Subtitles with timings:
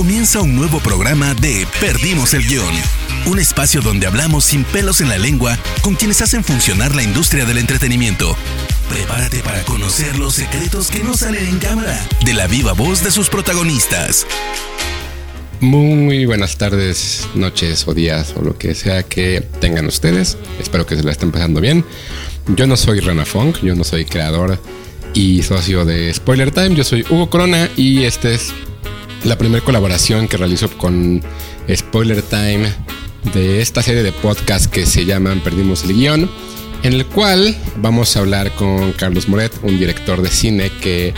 [0.00, 2.74] Comienza un nuevo programa de Perdimos el Guión.
[3.26, 7.44] Un espacio donde hablamos sin pelos en la lengua con quienes hacen funcionar la industria
[7.44, 8.34] del entretenimiento.
[8.88, 13.10] Prepárate para conocer los secretos que no salen en cámara de la viva voz de
[13.10, 14.26] sus protagonistas.
[15.60, 20.38] Muy buenas tardes, noches o días o lo que sea que tengan ustedes.
[20.58, 21.84] Espero que se la estén pasando bien.
[22.56, 24.58] Yo no soy Rana Funk, yo no soy creador
[25.12, 26.74] y socio de Spoiler Time.
[26.74, 28.54] Yo soy Hugo Corona y esta es
[29.24, 31.22] la primera colaboración que realizo con
[31.74, 32.72] Spoiler Time
[33.34, 36.30] de esta serie de podcasts que se llaman Perdimos el guion,
[36.82, 41.12] en el cual vamos a hablar con Carlos Moret, un director de cine que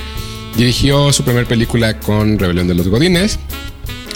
[0.57, 3.39] dirigió su primera película con Rebelión de los Godines.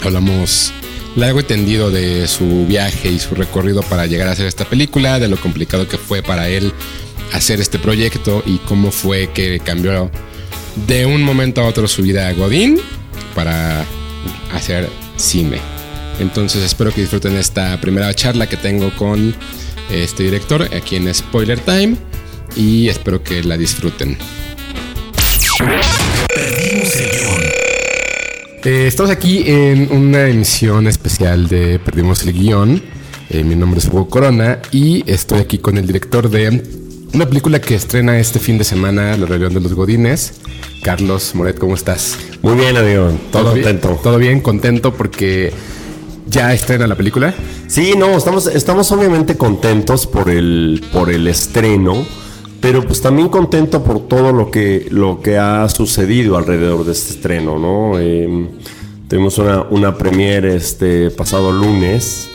[0.03, 0.73] Hablamos
[1.15, 5.19] largo y tendido de su viaje y su recorrido para llegar a hacer esta película,
[5.19, 6.73] de lo complicado que fue para él
[7.33, 10.11] hacer este proyecto y cómo fue que cambió
[10.87, 12.79] de un momento a otro su vida a Godín
[13.37, 13.85] para
[14.51, 15.59] hacer cine.
[16.19, 19.35] Entonces espero que disfruten esta primera charla que tengo con
[19.91, 21.95] este director aquí en Spoiler Time
[22.55, 24.17] y espero que la disfruten.
[28.65, 32.81] Eh, estamos aquí en una emisión especial de Perdimos el Guión.
[33.29, 37.59] Eh, mi nombre es Hugo Corona y estoy aquí con el director de una película
[37.59, 40.33] que estrena este fin de semana, La Rebelión de los Godines.
[40.83, 42.17] Carlos Moret, ¿cómo estás?
[42.41, 43.11] Muy bien, amigo.
[43.31, 43.99] Todo, contento.
[44.03, 45.51] Todo bien, contento porque
[46.27, 47.33] ya estrena la película.
[47.67, 52.05] Sí, no, estamos, estamos obviamente contentos por el, por el estreno,
[52.61, 57.13] pero pues también contento por todo lo que, lo que ha sucedido alrededor de este
[57.13, 57.99] estreno, ¿no?
[57.99, 58.49] Em,
[59.07, 62.29] tuvimos una, una premiere este pasado lunes.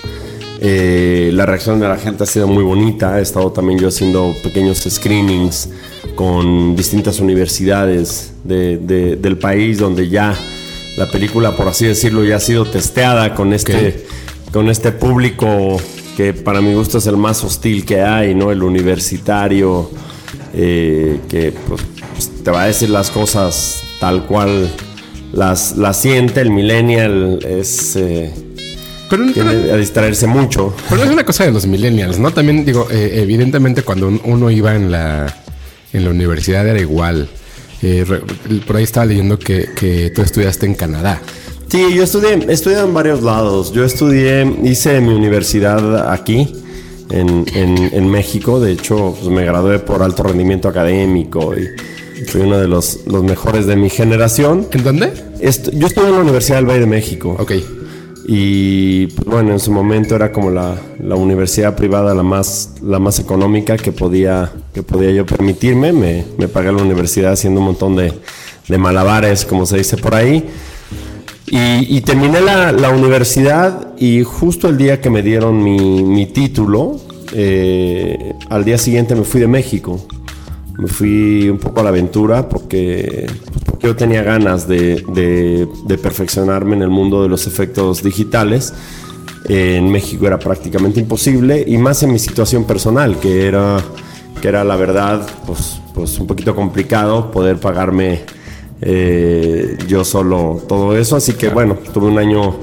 [0.65, 3.19] Eh, la reacción de la gente ha sido muy bonita.
[3.19, 5.71] He estado también yo haciendo pequeños screenings
[6.15, 10.37] con distintas universidades del país donde ya
[10.97, 14.07] la película, por así decirlo, ya ha sido testeada con este,
[14.53, 15.81] con este público
[16.17, 18.53] que para mi gusto es el más hostil que hay, ¿no?
[18.53, 19.91] El universitario
[20.55, 21.83] eh, que pues,
[22.45, 24.71] te va a decir las cosas tal cual
[25.33, 27.97] las, las siente, el millennial es...
[27.97, 28.52] Eh,
[29.17, 30.75] a distraerse mucho.
[30.89, 32.31] Pero es una cosa de los millennials, ¿no?
[32.33, 35.35] También digo, eh, evidentemente cuando uno iba en la,
[35.93, 37.29] en la universidad era igual.
[37.83, 38.05] Eh,
[38.67, 41.21] por ahí estaba leyendo que, tú estudiaste en Canadá.
[41.69, 43.73] Sí, yo estudié, estudié en varios lados.
[43.73, 46.53] Yo estudié, hice mi universidad aquí,
[47.11, 48.61] en, México.
[48.61, 51.69] De hecho, pues, me gradué por alto rendimiento académico y
[52.27, 54.69] fui uno de los, los mejores de mi generación.
[54.71, 55.13] ¿En dónde?
[55.73, 57.37] yo estuve en la Universidad del Valle de México.
[57.39, 57.53] Ok.
[58.25, 63.19] Y pues, bueno, en su momento era como la, universidad privada la más, la más
[63.19, 65.93] económica que podía, que podía yo permitirme.
[65.93, 68.13] Me, me pagué la universidad haciendo un montón de,
[68.79, 70.49] malabares, como se dice por ahí.
[71.55, 76.99] Y, terminé la, universidad y justo el día que me dieron mi, título,
[77.35, 80.07] eh, al día siguiente me fui de México.
[80.79, 83.27] Me fui un poco a la aventura porque
[83.83, 85.69] yo tenía ganas de,
[86.03, 88.73] perfeccionarme en el mundo de los efectos digitales.
[89.49, 93.79] En México era prácticamente imposible y más en mi situación personal, que era,
[94.41, 98.21] que era la verdad, pues, pues un poquito complicado poder pagarme
[98.81, 101.17] eh, yo solo todo eso.
[101.17, 102.55] Así que bueno, tuve un año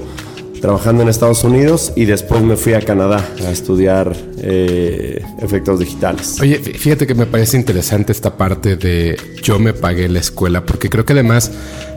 [0.60, 6.38] trabajando en Estados Unidos y después me fui a Canadá a estudiar eh, efectos digitales.
[6.40, 10.90] Oye, fíjate que me parece interesante esta parte de yo me pagué la escuela, porque
[10.90, 11.50] creo que además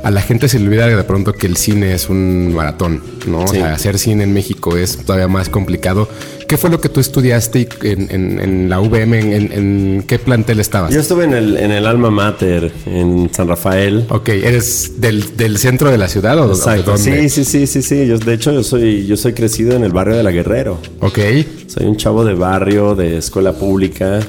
[0.04, 3.44] a la gente se le olvida de pronto que el cine es un maratón, ¿no?
[3.44, 6.08] O sea, hacer cine en México es todavía más complicado.
[6.48, 9.36] ¿Qué fue lo que tú estudiaste en, la VM?
[9.36, 10.94] En, qué plantel estabas?
[10.94, 14.06] Yo estuve en el, en el Alma Mater, en San Rafael.
[14.10, 16.98] Ok, ¿eres del, centro de la ciudad o, de dónde?
[16.98, 18.08] Sí, sí, sí, sí, sí.
[18.08, 20.80] Yo, de hecho, yo soy, yo soy crecido en el barrio de La Guerrero.
[21.00, 21.20] Ok.
[21.68, 24.20] Soy un chavo de barrio, de escuela pública,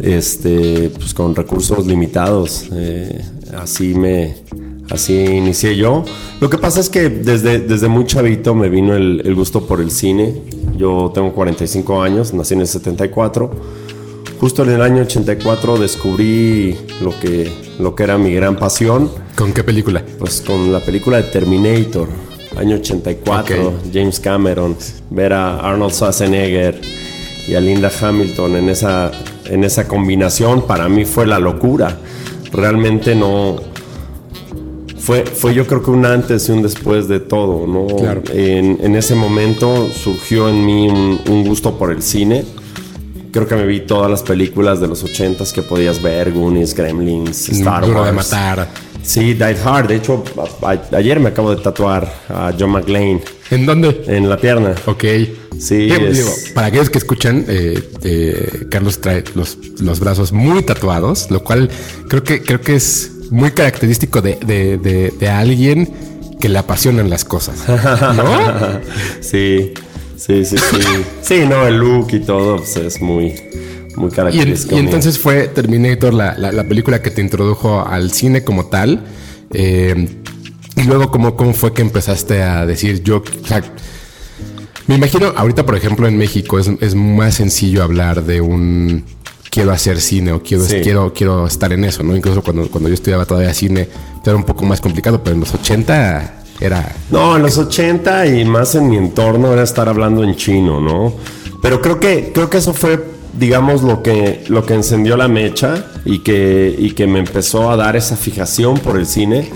[0.00, 2.66] este, pues con recursos limitados.
[2.72, 3.20] Eh,
[3.56, 4.36] así me,
[4.90, 6.04] así inicié yo.
[6.40, 9.90] Lo que pasa es que desde, desde muy chavito me vino el, gusto por el
[9.90, 10.34] cine.
[10.78, 13.50] Yo tengo 45 años, nací en el 74.
[14.38, 19.10] Justo en el año 84 descubrí lo que, lo que era mi gran pasión.
[19.34, 20.04] ¿Con qué película?
[20.20, 22.08] Pues con la película de Terminator,
[22.56, 24.76] año 84, James Cameron,
[25.10, 26.80] ver a Arnold Schwarzenegger
[27.48, 29.10] y a Linda Hamilton en esa,
[29.46, 31.98] en esa combinación para mí fue la locura.
[32.52, 33.56] Realmente no,
[35.08, 37.86] fue, fue yo creo que un antes y un después de todo, ¿no?
[38.30, 42.44] En, ese momento surgió en mí un, gusto por el cine.
[43.32, 47.48] Creo que me vi todas las películas de los ochentas que podías ver, Goonies, Gremlins,
[47.48, 48.04] Star Wars.
[48.04, 48.68] de matar.
[49.02, 49.88] Sí, Die Hard.
[49.88, 50.22] De hecho,
[50.60, 54.04] a- ayer me acabo de tatuar a John McClane ¿En dónde?
[54.08, 54.74] en la pierna.
[54.84, 55.04] Ok.
[55.58, 60.32] Sí, Digo, es- digo, para aquellos que escuchan, eh, eh, Carlos trae los, los brazos
[60.32, 61.70] muy tatuados, lo cual
[62.10, 65.88] creo que, creo que es muy característico de, de- de- de alguien
[66.40, 67.56] que le apasionan las cosas.
[67.68, 68.80] ¿No?
[69.20, 69.72] sí,
[70.16, 70.78] sí, sí, sí.
[71.22, 73.34] Sí, no, el look y todo pues, es muy,
[73.96, 74.76] muy Y, en- característico.
[74.76, 79.04] y entonces fue Terminator la, la- la película que te introdujo al cine como tal.
[79.52, 80.08] Eh,
[80.76, 83.16] y luego, ¿cómo, ¿cómo fue que empezaste a decir yo?
[83.42, 83.62] o sea,
[84.86, 89.04] me imagino, ahorita, por ejemplo, en México es, es más sencillo hablar de un
[89.50, 90.80] quiero hacer cine o quiero, Sí.
[90.82, 92.16] quiero, quiero estar en eso, ¿no?
[92.16, 93.88] Incluso cuando, cuando yo estudiaba todavía cine,
[94.24, 96.94] era un poco más complicado, pero en los 80 era.
[97.10, 101.14] No, en los 80 y más en mi entorno era estar hablando en chino, ¿no?
[101.62, 103.02] Pero creo que, creo que eso fue,
[103.38, 107.76] digamos, lo que, lo que encendió la mecha y que, y que me empezó a
[107.76, 109.48] dar esa fijación por el cine.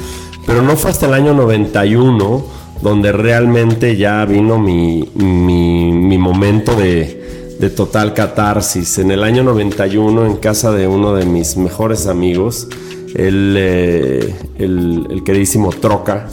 [0.46, 6.74] Pero no fue hasta el año 91 donde realmente ya vino mi, mi, mi momento
[6.74, 7.21] de,
[7.62, 8.98] de total catarsis.
[8.98, 12.66] En el año 91, en casa de uno de mis mejores amigos,
[13.14, 16.28] el, eh, el, el queridísimo Troca,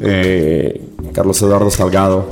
[0.00, 0.80] eh,
[1.12, 2.26] Carlos Eduardo Salgado.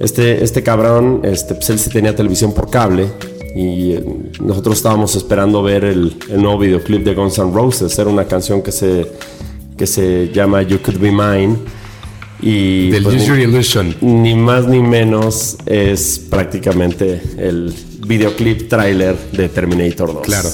[0.00, 3.06] Este, este cabrón, este, pues él sí tenía televisión por cable
[3.54, 4.04] y eh,
[4.40, 7.96] nosotros estábamos esperando ver el, el nuevo videoclip de Guns N' Roses.
[7.96, 9.06] Era una canción que se,
[9.78, 11.58] que se llama You Could Be Mine.
[12.42, 13.94] Y Del pues, Use ni- Your Illusion.
[14.00, 17.72] ni más ni menos es prácticamente el
[18.06, 20.22] videoclip trailer de Terminator 2.
[20.22, 20.48] Claro.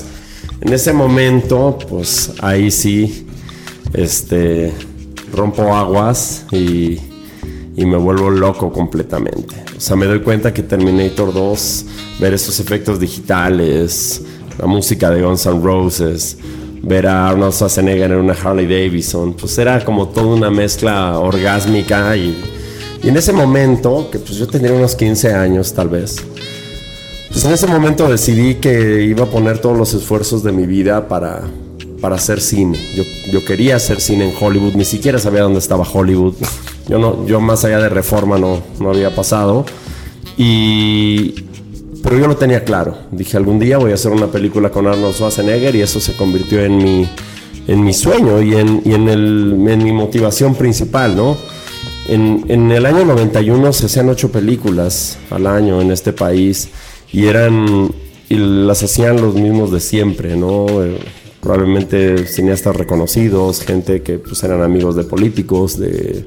[0.61, 3.27] En ese momento, pues ahí sí,
[3.95, 4.73] este,
[5.35, 6.99] rompo aguas y,
[7.77, 9.55] y me vuelvo loco completamente.
[9.77, 11.85] O sea, me doy cuenta que Terminator 2,
[12.21, 14.23] ver esos efectos digitales,
[14.59, 16.37] la música de Guns N' Roses,
[16.83, 22.17] ver a Arnold Schwarzenegger en una Harley Davidson, pues era como toda una mezcla orgásmica
[22.17, 22.37] y,
[23.03, 26.17] y en ese momento, que pues yo tendría unos 15 años tal vez,
[27.31, 31.09] pues en ese momento decidí que iba a poner todos los esfuerzos de mi vida
[31.09, 31.43] para,
[32.01, 32.79] para hacer cine.
[32.95, 33.03] Yo,
[33.33, 36.35] yo quería hacer cine en Hollywood, ni siquiera sabía dónde estaba Hollywood.
[36.89, 39.67] Yo, no, yo más allá de reforma no, no había pasado.
[40.37, 41.35] Y,
[42.03, 42.97] pero yo lo tenía claro.
[43.11, 46.63] Dije, algún día voy a hacer una película con Arnold Schwarzenegger y eso se convirtió
[46.63, 47.09] en mi,
[47.67, 51.37] en mi sueño y en, y en, el, en mi motivación principal, ¿no?
[52.09, 56.71] En, en el año 91 se hacían ocho películas al año en este país
[57.13, 57.91] y eran
[58.31, 60.67] y las hacían los mismos de siempre, ¿no?
[61.41, 66.27] Probablemente cineastas reconocidos, gente que pues eran amigos de políticos, de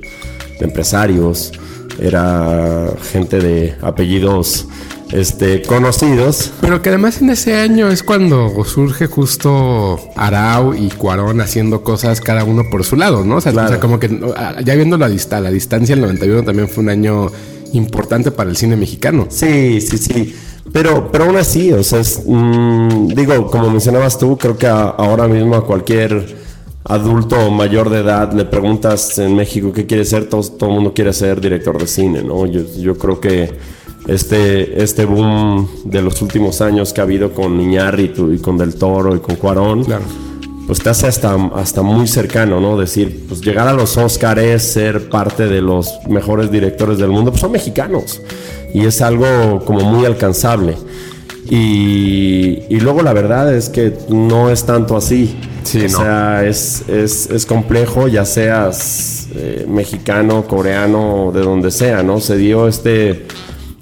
[0.60, 1.52] empresarios,
[2.00, 4.68] era gente de apellidos
[5.12, 6.52] este, conocidos.
[6.62, 12.22] Pero que además en ese año es cuando surge justo Arau y Cuarón haciendo cosas
[12.22, 13.38] cada uno por su lado, ¿no?
[13.38, 13.68] O sea, Claro.
[13.68, 14.10] o sea, como que
[14.64, 17.28] ya viendo la, dista- la distancia, el 91 también fue un año
[17.74, 19.28] importante para el cine mexicano.
[19.30, 20.36] Sí, sí, sí.
[20.72, 24.82] Pero, pero aún así, o sea, es, mm, digo, como mencionabas tú, creo que a-
[24.90, 26.36] ahora mismo a cualquier
[26.84, 30.94] adulto mayor de edad le preguntas en México qué quiere ser, todo, todo el mundo
[30.94, 32.46] quiere ser director de cine, ¿no?
[32.46, 33.52] Yo, yo creo que
[34.08, 38.76] este, este boom de los últimos años que ha habido con Iñárritu y con Del
[38.76, 40.04] Toro y con Cuarón, Claro.
[40.68, 42.78] pues te hace hasta, hasta muy cercano, ¿no?
[42.78, 47.42] Decir, pues llegar a los Oscars, ser parte de los mejores directores del mundo, pues
[47.42, 48.22] son mexicanos.
[48.74, 50.76] Y es algo como muy alcanzable.
[51.50, 55.36] Y, y luego la verdad es que no es tanto así.
[55.64, 55.98] Sí, o no.
[56.00, 62.20] sea, es, es, es complejo, ya seas eh, mexicano, coreano, de donde sea, ¿no?
[62.22, 63.26] Se dio este,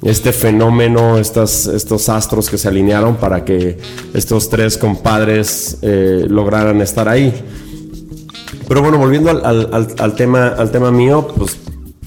[0.01, 3.77] este fenómeno, estas, estos astros que se alinearon para que
[4.13, 7.33] estos tres compadres eh, lograran estar ahí.
[8.67, 11.57] Pero bueno, volviendo al, al- al- tema, al tema mío, pues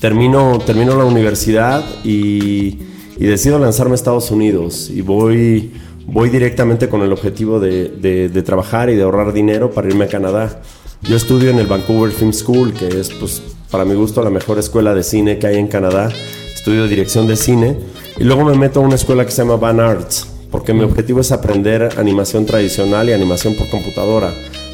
[0.00, 2.78] termino, termino la universidad y,
[3.18, 5.72] y decido lanzarme a Estados Unidos y voy,
[6.06, 10.04] voy directamente con el objetivo de, de- de trabajar y de ahorrar dinero para irme
[10.04, 10.62] a Canadá.
[11.02, 14.58] Yo estudio en el Vancouver Film School, que es, pues, para mi gusto, la mejor
[14.58, 16.11] escuela de cine que hay en Canadá.
[16.54, 17.76] Estudio dirección de cine
[18.18, 21.21] y luego me meto a una escuela que se llama Van Arts, porque mi objetivo
[21.21, 24.32] es aprender animación tradicional y animación por computadora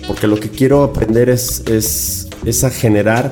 [0.09, 3.31] porque lo que quiero aprender es, es, es a generar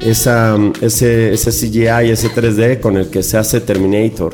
[0.00, 4.32] esa, ese, ese CGI, ese 3D con el que se hace Terminator.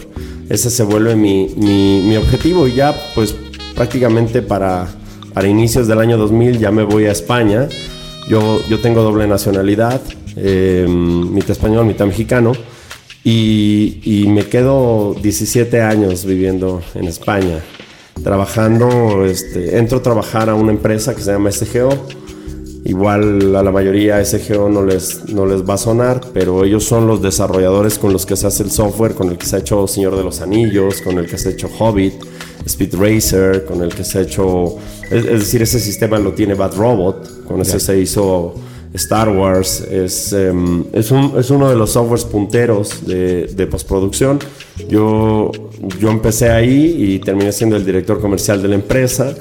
[0.49, 3.35] Ese se vuelve mi, mi, mi objetivo y ya pues
[3.75, 4.87] prácticamente para,
[5.35, 7.69] para inicios del año 2000 ya me voy a España.
[8.29, 10.01] Yo, yo tengo doble nacionalidad,
[10.37, 12.53] eh, mitad español, mitad mexicano.
[13.25, 17.61] Y, y me quedo 17 años viviendo en España
[18.23, 22.07] trabajando, este, entro a trabajar a una empresa que se llama SGO
[22.85, 27.07] Igual a la mayoría SGO no les, no les va a sonar, pero ellos son
[27.07, 29.87] los desarrolladores con los que se hace el software, con el que se ha hecho
[29.87, 32.15] Señor de los Anillos, con el que se ha hecho Hobbit,
[32.67, 34.77] Speed Racer, con el que se ha hecho...
[35.13, 38.55] Es, decir, ese sistema lo tiene Bad Robot, con ese se hizo
[38.95, 44.39] Star Wars, es, em, es, un, es, uno de los softwares punteros de, de, postproducción.
[44.89, 45.51] Yo,
[45.99, 49.35] yo empecé ahí y terminé siendo el director comercial de la empresa.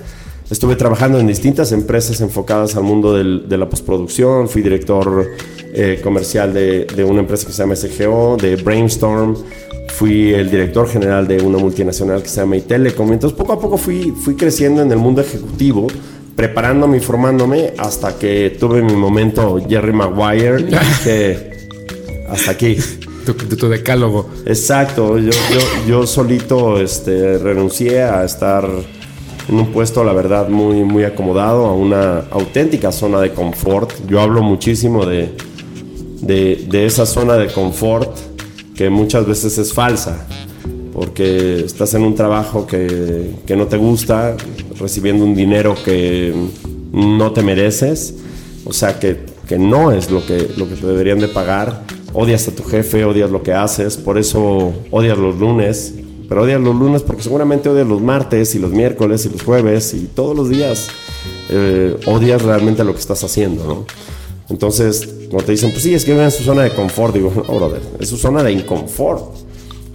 [0.49, 4.49] Estuve trabajando en distintas empresas enfocadas al mundo de la postproducción.
[4.49, 5.29] Fui director
[5.73, 9.35] eh, comercial de, de, una empresa que se llama SGO, de Brainstorm.
[9.89, 13.13] Fui el director general de una multinacional que se llama Itelecom.
[13.13, 15.87] Entonces, poco a poco fui, fui creciendo en el mundo ejecutivo
[16.41, 21.51] preparándome y formándome hasta que tuve mi momento Jerry Maguire y dije,
[22.27, 22.77] hasta aquí.
[23.59, 24.27] Tu, decálogo.
[24.47, 28.67] Exacto, yo, yo, yo, solito este, renuncié a estar
[29.49, 33.91] en un puesto, la verdad, muy, muy acomodado, a una auténtica zona de confort.
[34.07, 35.35] Yo hablo muchísimo de,
[36.21, 38.17] de, de esa zona de confort
[38.73, 40.25] que muchas veces es falsa
[40.93, 44.35] porque estás en un trabajo que, que, no te gusta,
[44.79, 46.33] recibiendo un dinero que
[46.91, 48.15] no te mereces,
[48.65, 51.83] o sea que, que, no es lo que, lo que te deberían de pagar,
[52.13, 55.93] odias a tu jefe, odias lo que haces, por eso odias los lunes,
[56.27, 59.93] pero odias los lunes porque seguramente odias los martes y los miércoles y los jueves
[59.93, 60.87] y todos los días
[61.49, 63.85] eh, odias realmente lo que estás haciendo, ¿no?
[64.49, 67.31] Entonces, cuando te dicen, pues sí, es que viven en su zona de confort, digo,
[67.47, 69.50] no, brother, es su zona de inconfort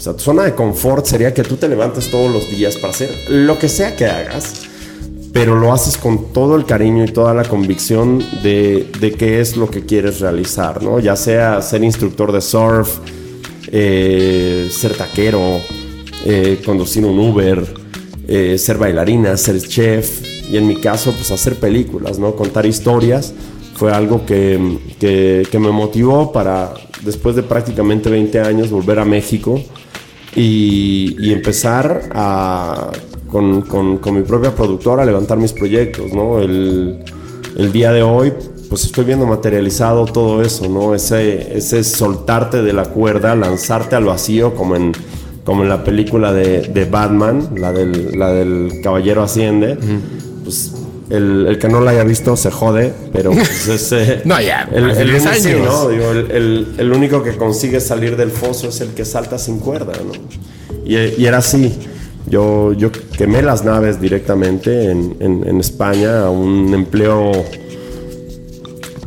[0.07, 3.11] sea, tu zona de confort sería que tú te levantes todos los días para hacer
[3.29, 4.63] lo que sea que hagas,
[5.33, 9.57] pero lo haces con todo el cariño y toda la convicción de, de qué es
[9.57, 11.01] lo que quieres realizar, ¿no?
[11.01, 12.99] Ya sea ser instructor de surf,
[13.73, 15.61] eh, ser taquero,
[16.25, 17.65] eh, conducir un Uber,
[18.29, 22.37] eh, ser bailarina, ser chef, y en mi caso, pues hacer películas, ¿no?
[22.37, 23.35] Contar historias
[23.75, 26.73] fue algo que, que, que me motivó para,
[27.03, 29.61] después de prácticamente 20 años, volver a México
[30.37, 32.91] y, empezar a,
[33.29, 36.41] con, con, con, mi propia productora a levantar mis proyectos, ¿no?
[36.41, 37.03] El,
[37.57, 38.33] el, día de hoy,
[38.69, 40.95] pues estoy viendo materializado todo eso, ¿no?
[40.95, 44.93] Ese, ese soltarte de la cuerda, lanzarte al vacío, como en,
[45.45, 49.79] como en la película de, de Batman, la del, la del Caballero Asciende,
[50.45, 50.73] pues
[51.11, 54.69] el, el, que no la haya visto se jode, pero pues es, eh, no, ya,
[54.73, 55.89] el, el, ¿no?
[55.89, 60.13] Digo, el, único que consigue salir del foso es el que salta sin cuerda, ¿no?
[60.85, 61.75] Y, y era así.
[62.29, 67.31] Yo, yo quemé las naves directamente en, en, en España a un empleo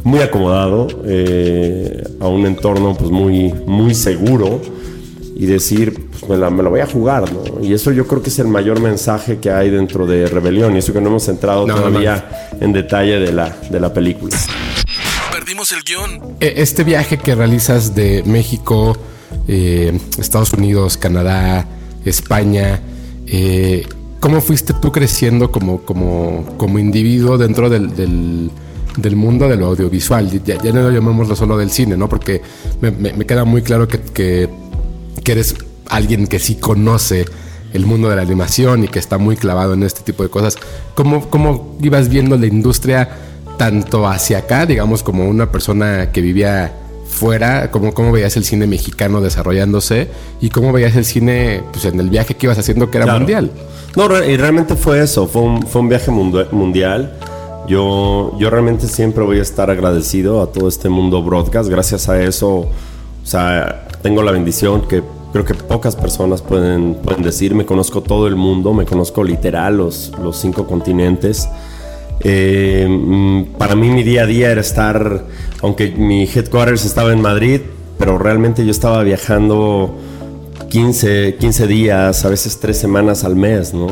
[0.03, 4.61] muy acomodado, eh, a un entorno pues muy, muy seguro
[5.35, 7.63] y decir, pues me la, me la, voy a jugar, ¿no?
[7.63, 10.79] Y eso yo creo que es el mayor mensaje que hay dentro de Rebelión, y
[10.79, 14.35] eso que no hemos entrado todavía en detalle de la, de la película.
[15.31, 16.37] Perdimos el guion.
[16.39, 18.97] E, este viaje que realizas de México,
[19.47, 21.65] eh, Estados Unidos, Canadá,
[22.05, 22.81] España,
[23.27, 23.87] eh,
[24.19, 28.51] ¿cómo fuiste tú creciendo como, como, como individuo dentro del, del
[28.97, 30.29] del mundo de lo audiovisual.
[30.43, 32.09] Ya, ya no lo llamémoslo solo del cine, ¿no?
[32.09, 32.41] Porque
[32.81, 34.49] me, me, me queda muy claro que, que,
[35.23, 35.55] que, eres
[35.89, 37.25] alguien que sí conoce
[37.73, 40.57] el mundo de la animación y que está muy clavado en este tipo de cosas.
[40.95, 43.09] ¿Cómo, cómo ibas viendo la industria
[43.57, 46.73] tanto hacia acá, digamos, como una persona que vivía
[47.05, 50.07] fuera, cómo, cómo veías el cine mexicano desarrollándose
[50.39, 53.51] y cómo veías el cine pues, en el viaje que ibas haciendo que era mundial?
[53.95, 57.17] No, y realmente fue eso, fue un, fue un viaje mundial.
[57.67, 61.69] Yo, yo realmente siempre voy a estar agradecido a todo este mundo broadcast.
[61.69, 62.71] Gracias a eso, o
[63.23, 68.27] sea, tengo la bendición que creo que pocas personas pueden, pueden decir, me conozco todo
[68.27, 71.47] el mundo, me conozco literal los, los cinco continentes.
[72.21, 75.25] Eh, mm, para mí mi día a día era estar,
[75.61, 77.61] aunque mi headquarters estaba en Madrid,
[77.97, 79.95] pero realmente yo estaba viajando
[80.69, 83.87] 15, 15 días, a veces tres semanas al mes, ¿no?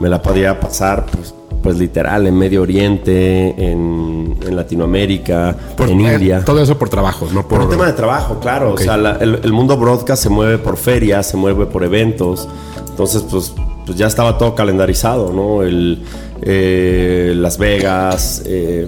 [0.00, 6.44] Me la podía pasar pues, pues literal, en Medio Oriente, en, Latinoamérica, en eh, India.
[6.44, 7.46] Todo eso por trabajo, ¿no?
[7.46, 8.74] Por, un tema de trabajo, claro.
[8.74, 12.48] O sea, el, mundo broadcast se mueve por ferias, se mueve por eventos.
[12.88, 13.54] Entonces, pues,
[13.86, 15.62] pues ya estaba todo calendarizado, ¿no?
[15.62, 16.02] El,
[16.42, 18.86] eh, Las Vegas, eh,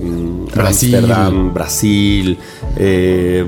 [0.52, 0.96] Brasil.
[0.96, 2.38] Amsterdam, Brasil,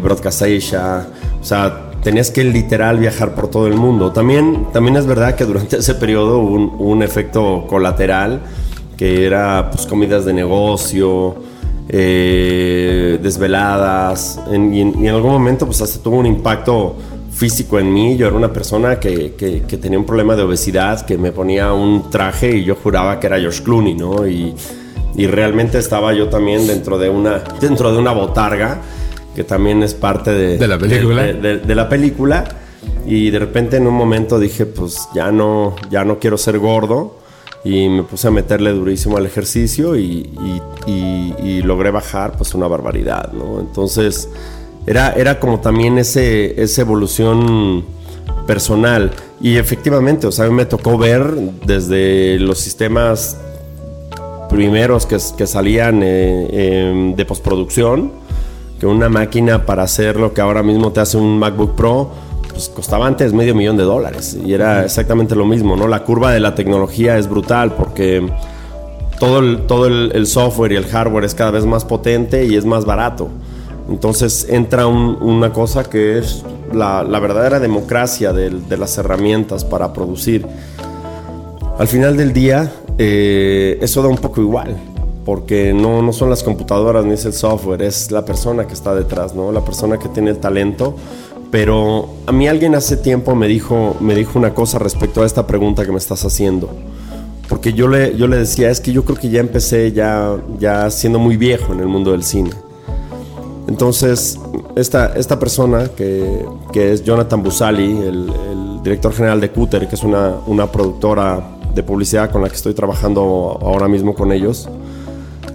[0.01, 1.09] Broadcast Asia.
[1.41, 4.13] O sea, tenías que literal viajar por todo el mundo.
[4.13, 8.43] También, también es verdad que durante ese periodo hubo un, un efecto colateral
[8.97, 11.37] que era pues comidas de negocio,
[11.89, 16.97] eh, desveladas, y, en, algún momento pues hasta tuvo un impacto
[17.33, 18.17] físico en mí.
[18.17, 22.11] Yo era una persona que, que, tenía un problema de obesidad, que me ponía un
[22.11, 24.27] traje y yo juraba que era George Clooney, ¿no?
[24.27, 24.55] Y,
[25.19, 28.83] Y realmente estaba yo también dentro de una, dentro de una botarga,
[29.35, 31.23] que también es parte de, ¿De la película?
[31.23, 32.45] de- de- de la película.
[33.07, 37.19] Y de repente en un momento dije, pues ya no, ya no quiero ser gordo.
[37.67, 40.31] Y me puse a meterle durísimo al ejercicio y,
[41.65, 43.59] logré bajar pues una barbaridad, ¿no?
[43.59, 44.29] Entonces
[44.87, 47.85] era, era como también ese, esa evolución
[48.47, 49.11] personal.
[49.41, 51.35] Y efectivamente, o sea, a mí me tocó ver
[51.67, 53.37] desde los sistemas
[54.49, 58.13] primeros que, salían eh, eh, de postproducción,
[58.79, 62.11] que una máquina para hacer lo que ahora mismo te hace un MacBook Pro,
[62.57, 64.35] pues costaba antes medio millón de dólares.
[64.43, 65.87] Y era exactamente lo mismo, ¿no?
[65.89, 68.27] La curva de la tecnología es brutal porque
[69.21, 72.57] todo el, todo el, el software y el hardware es cada vez más potente y
[72.57, 73.29] es más barato.
[73.91, 79.63] Entonces entra un- una cosa que es la, la verdadera democracia del- de, las herramientas
[79.65, 80.47] para producir.
[81.79, 84.75] Al final del día, eh, eso da un poco igual,
[85.27, 88.95] porque no, no son las computadoras ni es el software, es la persona que está
[88.95, 89.53] detrás, ¿no?
[89.53, 90.97] La persona que tiene el talento.
[91.51, 95.47] Pero a mí alguien hace tiempo me dijo, me dijo una cosa respecto a esta
[95.47, 96.71] pregunta que me estás haciendo.
[97.49, 100.91] Porque yo le, yo le decía, es que yo creo que ya empecé ya, ya
[100.91, 102.51] siendo muy viejo en el mundo del cine.
[103.69, 104.39] Entonces,
[104.75, 108.31] esta, esta persona que, que es Jonathan Busali, el,
[108.83, 112.73] director general de Cutter, que es una, una productora de publicidad con la que estoy
[112.73, 114.69] trabajando ahora mismo con ellos,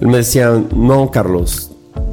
[0.02, 1.71] él me decía, no, Carlos,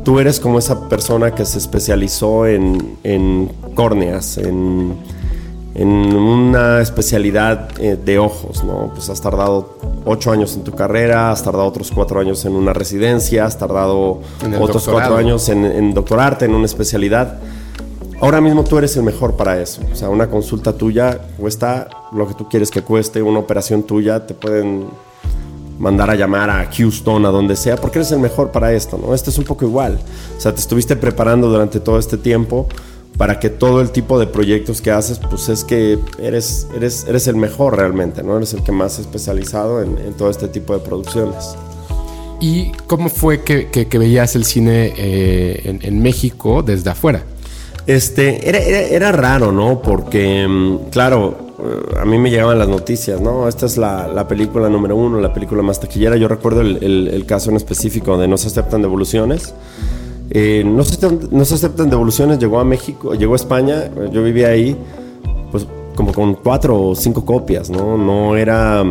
[0.09, 4.97] tú eres como esa persona que se especializó en, en córneas, en,
[5.75, 5.87] en
[6.17, 8.91] una especialidad eh, de ojos, ¿no?
[8.95, 12.73] Pues has tardado ocho años en tu carrera, has tardado otros cuatro años en una
[12.73, 14.93] residencia, has tardado otros doctorado.
[14.93, 17.41] cuatro años en, en doctorarte, en una especialidad.
[18.23, 19.83] Ahora mismo tú eres el mejor para eso.
[19.93, 24.27] O sea, una consulta tuya cuesta lo que tú quieres que cueste, una operación tuya
[24.27, 24.87] te pueden
[25.79, 29.15] mandar a llamar a Houston, a donde sea, porque eres el mejor para esto, ¿no?
[29.15, 29.99] Esto es un poco igual.
[30.37, 32.67] O sea, te estuviste preparando durante todo este tiempo
[33.17, 37.27] para que todo el tipo de proyectos que haces, pues es que eres, eres, eres
[37.27, 38.37] el mejor realmente, ¿no?
[38.37, 41.57] Eres el que más especializado en, en todo este tipo de producciones.
[42.41, 47.25] ¿Y cómo fue que, que- que veías el cine eh, en, en México desde afuera?
[47.89, 49.83] Este, era, era, era raro, ¿no?
[49.83, 51.48] Porque, mm, claro,
[52.01, 53.49] a mí me llegaban las noticias, ¿no?
[53.49, 56.17] Esta es la, la película número uno, la película más taquillera.
[56.17, 59.55] Yo recuerdo el, caso en específico de No se aceptan devoluciones.
[60.31, 60.99] Eh, no, se
[61.31, 64.77] no se aceptan devoluciones, llegó a México, llegó a España, yo vivía ahí,
[65.51, 65.67] pues
[65.97, 67.97] como con cuatro o cinco copias, ¿no?
[67.97, 68.85] No era...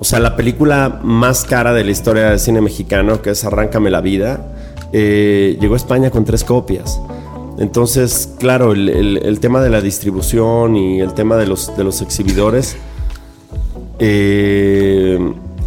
[0.00, 3.90] O sea, la película más cara de la historia del cine mexicano, que es Arráncame
[3.90, 4.52] la vida,
[4.92, 7.00] eh, llegó a España con tres copias.
[7.58, 11.84] Entonces, claro, el, el- el tema de la distribución y el tema de los, de
[11.84, 12.76] los exhibidores,
[13.98, 15.18] eh,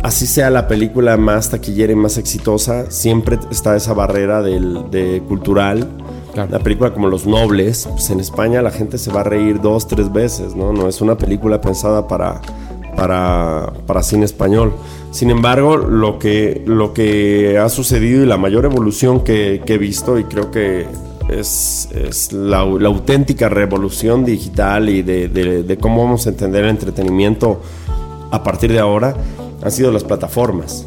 [0.03, 5.21] así sea la película más taquillera y más exitosa, siempre está esa barrera del, de
[5.27, 5.87] cultural.
[6.33, 6.51] Claro.
[6.51, 9.87] La película como Los Nobles, pues en España la gente se va a reír dos,
[9.87, 10.71] tres veces, ¿no?
[10.71, 12.41] No es una película pensada para,
[12.95, 14.71] para, para cine español.
[15.09, 19.77] Sin embargo, lo que, lo que ha sucedido y la mayor evolución que, que he
[19.79, 20.85] visto, y creo que
[21.29, 26.63] es, es la, la auténtica revolución digital y de, de- de cómo vamos a entender
[26.63, 27.61] el entretenimiento
[28.31, 29.15] a partir de ahora,
[29.63, 30.85] han sido las plataformas.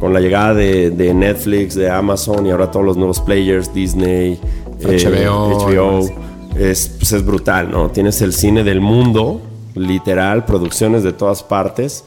[0.00, 4.38] Con la llegada de, de Netflix, de Amazon y ahora todos los nuevos players, Disney,
[4.80, 6.08] eh, HBO, HBO,
[6.56, 7.90] es, pues es brutal, ¿no?
[7.90, 9.40] Tienes el cine del mundo,
[9.74, 12.04] literal, producciones de todas partes.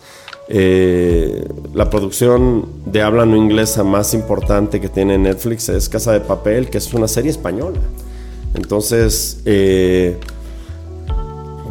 [0.54, 6.20] Eh, la producción de habla no inglesa más importante que tiene Netflix es Casa de
[6.20, 7.80] Papel, que es una serie española.
[8.54, 10.18] Entonces, eh,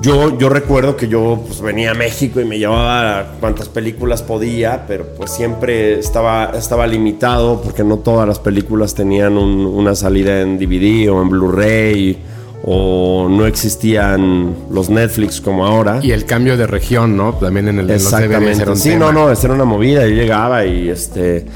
[0.03, 4.87] yo, yo recuerdo que yo pues, venía a México y me llevaba cuantas películas podía,
[4.89, 10.41] pero pues siempre estaba, estaba limitado porque no todas las películas tenían un- una salida
[10.41, 12.19] en DVD o en Blu-ray
[12.65, 16.01] o no existían los Netflix como ahora.
[16.03, 17.35] Y el cambio de región, ¿no?
[17.35, 18.77] También en, el, en los Exactamente.
[18.77, 19.13] Sí, tema.
[19.13, 20.07] no, no, era una movida.
[20.07, 21.47] Yo llegaba y este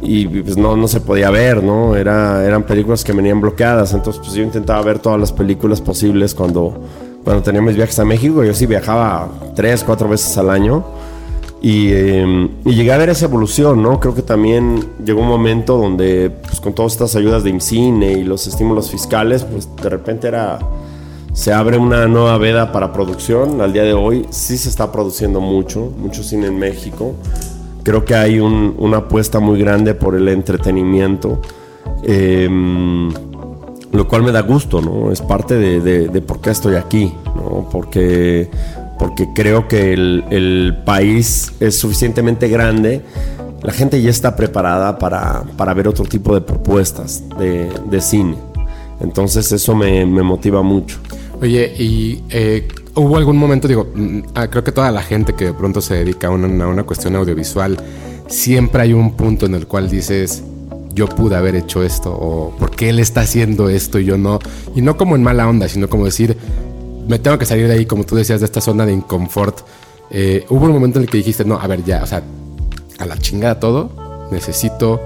[0.00, 1.96] y pues no, no se podía ver, ¿no?
[1.96, 3.92] Era, eran películas que venían bloqueadas.
[3.92, 6.80] Entonces, pues yo intentaba ver todas las películas posibles cuando,
[7.24, 8.44] cuando tenía mis viajes a México.
[8.44, 10.84] Yo sí viajaba tres, cuatro veces al año.
[11.60, 13.98] Y, eh, y llegué a ver esa evolución, ¿no?
[13.98, 18.22] Creo que también llegó un momento donde, pues con todas estas ayudas de IMCINE y
[18.24, 20.58] los estímulos fiscales, pues de repente era
[21.32, 23.60] se abre una nueva veda para producción.
[23.60, 27.14] Al día de hoy sí se está produciendo mucho, mucho cine en México.
[27.84, 31.40] Creo que hay un- una apuesta muy grande por el entretenimiento,
[32.02, 33.08] em,
[33.92, 35.10] lo cual me da gusto, ¿no?
[35.12, 37.68] Es parte de, de- de por qué estoy aquí, ¿no?
[37.70, 38.50] Porque,
[38.98, 43.02] porque creo que el, el país es suficientemente grande
[43.62, 48.36] la gente ya está preparada para, para ver otro tipo de propuestas de, de cine.
[49.00, 50.98] Entonces eso me, me motiva mucho.
[51.40, 55.46] Oye, y eh, hubo algún momento, digo, mm, ah, creo que toda la gente que
[55.46, 57.76] de pronto se dedica a una, a una cuestión audiovisual,
[58.28, 60.42] siempre hay un punto en el cual dices,
[60.94, 64.38] yo pude haber hecho esto, o por qué él está haciendo esto y yo no.
[64.74, 66.36] Y no como en mala onda, sino como decir,
[67.08, 69.60] me tengo que salir de ahí, como tú decías, de esta zona de inconfort.
[70.10, 72.22] Eh, hubo un momento en el que dijiste, no, a ver, ya, o sea,
[72.98, 73.90] a la chingada todo,
[74.30, 75.00] necesito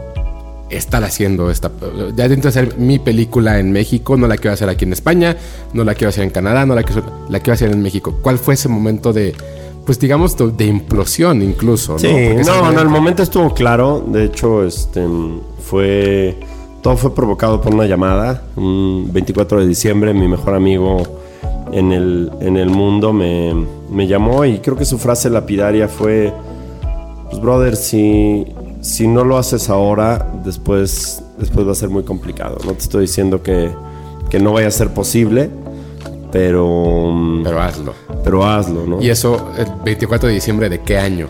[0.69, 1.71] estar haciendo esta.
[2.17, 5.37] Ya intento hacer mi película en México, no la quiero hacer aquí en España,
[5.75, 8.19] no la quiero hacer en Canadá, no la quiero, la quiero hacer en México.
[8.21, 9.35] ¿Cuál fue ese momento de,
[9.87, 11.99] pues digamos, de, implosión incluso?
[11.99, 12.13] Sí,
[12.45, 12.73] ¿no?
[12.73, 14.05] No, el momento estuvo claro.
[14.09, 15.07] De hecho, este
[15.65, 16.37] fue.
[16.83, 18.43] Todo fue provocado por una llamada.
[18.57, 21.23] Un 24 de diciembre, mi mejor amigo
[21.73, 23.53] en el, en el mundo me,
[23.91, 26.33] me llamó y creo que su frase lapidaria fue:
[27.31, 28.47] Pues, brother, si,
[28.81, 32.59] si no lo haces ahora, después, después va a ser muy complicado.
[32.65, 33.71] No te estoy diciendo que,
[34.31, 35.51] que no vaya a ser posible,
[36.31, 37.13] pero,
[37.45, 37.95] Pero hazlo.
[38.25, 39.03] pero hazlo, ¿no?
[39.03, 41.29] Y eso, el 24 de diciembre de qué año?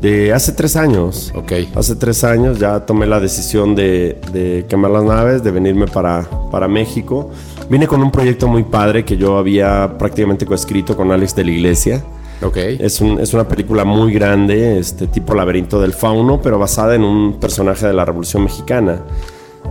[0.00, 1.32] De hace tres años.
[1.34, 1.52] Ok.
[1.74, 6.28] Hace tres años ya tomé la decisión de, de quemar las naves, de venirme para,
[6.50, 7.30] para México.
[7.70, 11.50] Vine con un proyecto muy padre que yo había prácticamente coescrito con Alex de la
[11.50, 12.04] Iglesia.
[12.42, 12.56] Ok.
[12.58, 17.02] Es, un- es una película muy grande, este tipo Laberinto del Fauno, pero basada en
[17.04, 19.00] un personaje de la Revolución Mexicana.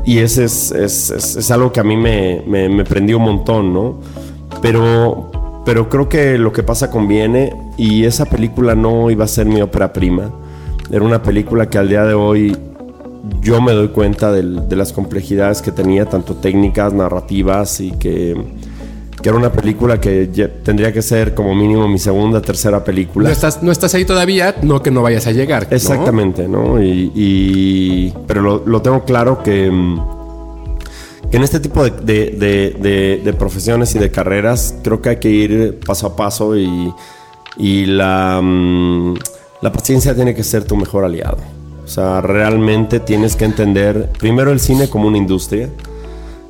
[0.05, 3.25] Y ese es, es- es- es algo que a mí me, me, me prendió un
[3.25, 3.99] montón, ¿no?
[4.61, 5.29] Pero,
[5.65, 9.61] pero creo que lo que pasa conviene y esa película no iba a ser mi
[9.61, 10.31] ópera prima.
[10.91, 12.55] Era una película que al día de hoy
[13.41, 18.35] yo me doy cuenta de las complejidades que tenía, tanto técnicas, narrativas y que,
[19.21, 20.27] que era una película que
[20.63, 23.29] tendría que ser como mínimo mi segunda, tercera película.
[23.29, 25.67] No estás, no estás ahí todavía, no que no vayas a llegar.
[25.71, 26.83] Exactamente, ¿no?
[26.83, 30.22] Y, y- pero lo, lo tengo claro que, mm, que
[31.37, 35.29] en este tipo de, de- de- de- profesiones y de carreras creo que hay que
[35.29, 36.93] ir paso a paso y,
[37.57, 39.15] y la, mm,
[39.61, 41.37] la paciencia tiene que ser tu mejor aliado.
[41.83, 45.69] O sea, realmente tienes que entender primero el cine como una industria.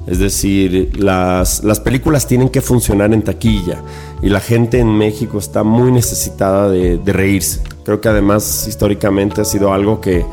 [0.06, 3.82] Es decir, las, las películas tienen que funcionar en taquilla
[4.22, 7.62] y la gente en México está muy necesitada de, de reírse.
[7.86, 10.26] Creo que además históricamente ha sido algo que,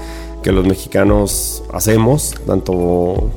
[0.43, 3.31] que los mexicanos hacemos, tanto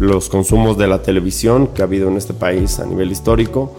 [0.00, 3.76] los consumos de la televisión que ha habido en este país a nivel histórico.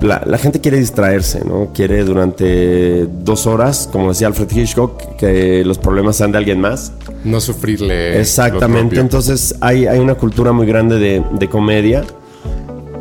[0.00, 1.70] La, la gente quiere distraerse, ¿no?
[1.74, 6.92] Quiere durante dos horas, como decía Alfred Hitchcock, que los problemas sean de alguien más.
[7.24, 8.18] No sufrirle.
[8.18, 12.04] Exactamente, entonces hay, hay una cultura muy grande de, de comedia.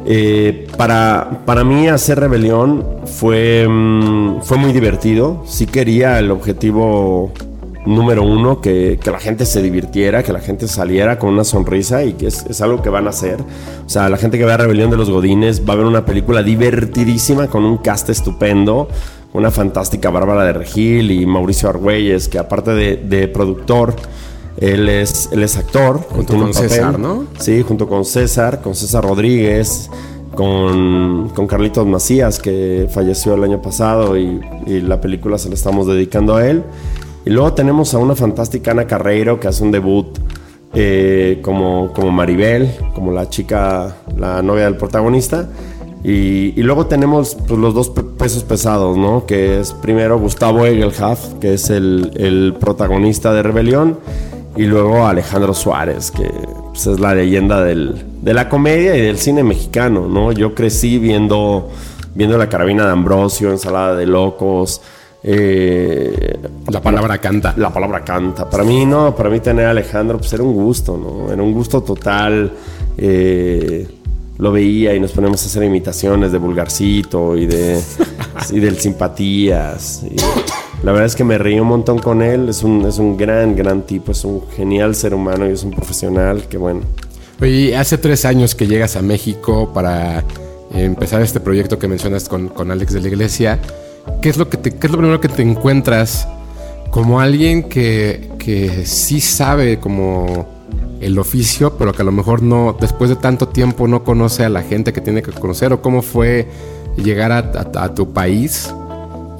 [0.06, 5.44] Eh, para, para mí hacer rebelión fue, mm, fue muy divertido.
[5.46, 7.32] Sí quería el objetivo
[7.88, 12.04] número uno, que, que la gente se divirtiera, que la gente saliera con una sonrisa
[12.04, 13.40] y que es, es algo que van a hacer.
[13.86, 16.44] O sea, la gente que vea Rebelión de los Godines va a ver una película
[16.44, 18.88] divertidísima con un cast estupendo,
[19.34, 23.96] una fantástica Bárbara de Regil y Mauricio Argüelles, que aparte de, de productor,
[24.58, 26.02] él es, él es actor.
[26.10, 26.70] Junto con papel.
[26.70, 27.26] César, ¿no?
[27.40, 29.90] Sí, junto con César, con César Rodríguez,
[30.34, 35.56] con, con Carlitos Macías, que falleció el año pasado y, y la película se la
[35.56, 36.64] estamos dedicando a él.
[37.28, 40.18] Y luego tenemos a una fantástica Ana Carreiro que hace un debut
[40.74, 45.50] eh, como, como Maribel, como la chica, la novia del protagonista.
[46.06, 49.26] Y, luego tenemos pues, los dos pe- pesos pesados, ¿no?
[49.26, 54.00] Que es primero Gustavo Egelhaf, que es el, protagonista de Rebelión,
[54.56, 56.32] y luego Alejandro Suárez, que
[56.70, 60.32] pues, es la leyenda de la comedia y del cine mexicano, ¿no?
[60.32, 61.68] Yo crecí viendo,
[62.16, 64.80] viendo La Carabina de Ambrosio, Ensalada de Locos,
[65.24, 66.38] eh,
[66.70, 67.54] La palabra canta.
[67.58, 68.50] la palabra canta.
[68.50, 71.32] Para mí, no, para mí tener a Alejandro, pues era un gusto, ¿no?
[71.32, 72.52] Era un gusto total.
[72.98, 73.88] eh,
[74.40, 77.82] lo veía y nos ponemos a hacer imitaciones de Vulgarcito y de
[78.52, 80.04] y del Simpatías.
[80.04, 80.16] Y
[80.84, 82.50] la verdad es que me reí un montón con él.
[82.50, 84.12] Es un, es un gran, gran tipo.
[84.12, 86.82] Es un genial ser humano y es un profesional que, bueno,
[87.42, 90.24] Oye, hace tres años que llegas a México para
[90.74, 93.60] empezar este proyecto que mencionas con, con Alex de la Iglesia.
[94.22, 96.28] ¿Qué es lo que te, qué es lo primero que te encuentras
[96.92, 100.48] como alguien que, que sí sabe como
[101.00, 104.50] el oficio, pero que a lo mejor no, después de tanto tiempo no conoce a
[104.50, 105.72] la gente que tiene que conocer?
[105.74, 106.48] ¿O cómo fue
[106.98, 108.74] llegar a, a- a tu país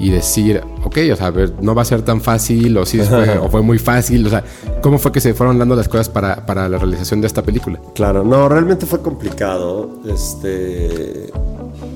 [0.00, 3.36] y decir, ok, o sea, ver, no va a ser tan fácil, o sí fue,
[3.38, 4.44] o fue muy fácil, o sea,
[4.80, 7.80] ¿cómo fue que se fueron dando las cosas para, para la realización de esta película?
[7.96, 9.98] Claro, no, realmente fue complicado.
[10.06, 11.32] Este,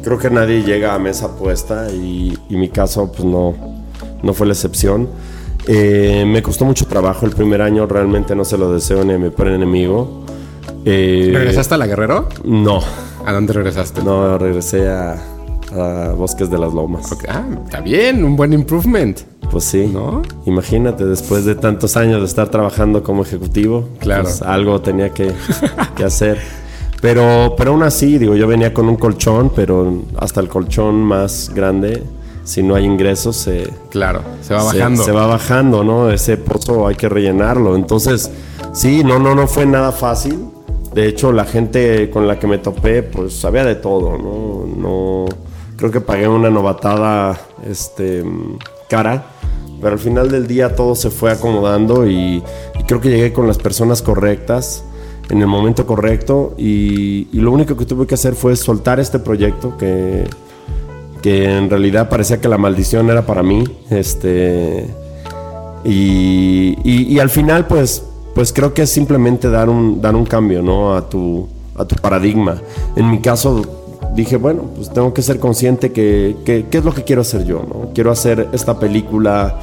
[0.02, 3.54] creo que nadie llega a mesa puesta y, y mi caso, pues no,
[4.22, 5.08] no fue la excepción.
[5.66, 9.18] Eh, me costó mucho trabajo el primer año, realmente no se lo deseo ni a
[9.18, 10.24] mi peor enemigo.
[10.84, 12.28] Eh, ¿Regresaste a la Guerrero?
[12.44, 12.80] No.
[13.24, 14.02] ¿A dónde regresaste?
[14.02, 15.16] No, regresé a,
[16.18, 17.16] Bosques de las Lomas.
[17.28, 19.18] Ah, está bien, un buen improvement.
[19.50, 20.20] Pues sí, ¿no?
[20.44, 24.24] Imagínate, después de tantos años de estar trabajando como ejecutivo, claro.
[24.24, 25.32] Pues algo tenía que,
[26.04, 26.38] hacer.
[27.02, 31.50] Pero, pero aún así, digo, yo venía con un colchón, pero hasta el colchón más
[31.52, 32.04] grande,
[32.44, 33.68] si no hay ingresos, se.
[33.90, 35.02] Claro, se va bajando.
[35.02, 36.10] Se, va bajando, ¿no?
[36.10, 37.74] Ese pozo hay que rellenarlo.
[37.74, 38.30] Entonces,
[38.72, 40.46] sí, no, no, no fue nada fácil.
[40.94, 44.66] De hecho, la gente con la que me topé, pues sabía de todo, ¿no?
[44.76, 45.24] No.
[45.76, 47.36] Creo que pagué una novatada
[47.66, 48.22] este,
[48.88, 49.24] cara
[49.82, 52.40] pero al final del día todo se fue acomodando y,
[52.86, 54.84] creo que llegué con las personas correctas
[55.32, 59.76] en el momento correcto y, lo único que tuve que hacer fue soltar este proyecto
[59.78, 60.24] que,
[61.22, 63.64] que en realidad parecía que la maldición era para mí.
[63.90, 64.86] Este,
[65.84, 70.94] y, al final pues, pues creo que es simplemente dar un, dar un cambio ¿no?
[70.94, 72.60] a, tu, a tu paradigma.
[72.94, 73.62] En mi caso
[74.14, 77.64] dije, bueno, pues tengo que ser consciente que, qué es lo que quiero hacer yo,
[77.66, 77.92] ¿no?
[77.94, 79.58] Quiero hacer esta película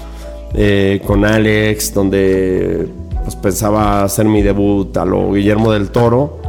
[0.54, 2.88] eh, con Alex, donde
[3.24, 6.40] pues, pensaba hacer mi debut a lo Guillermo del Toro.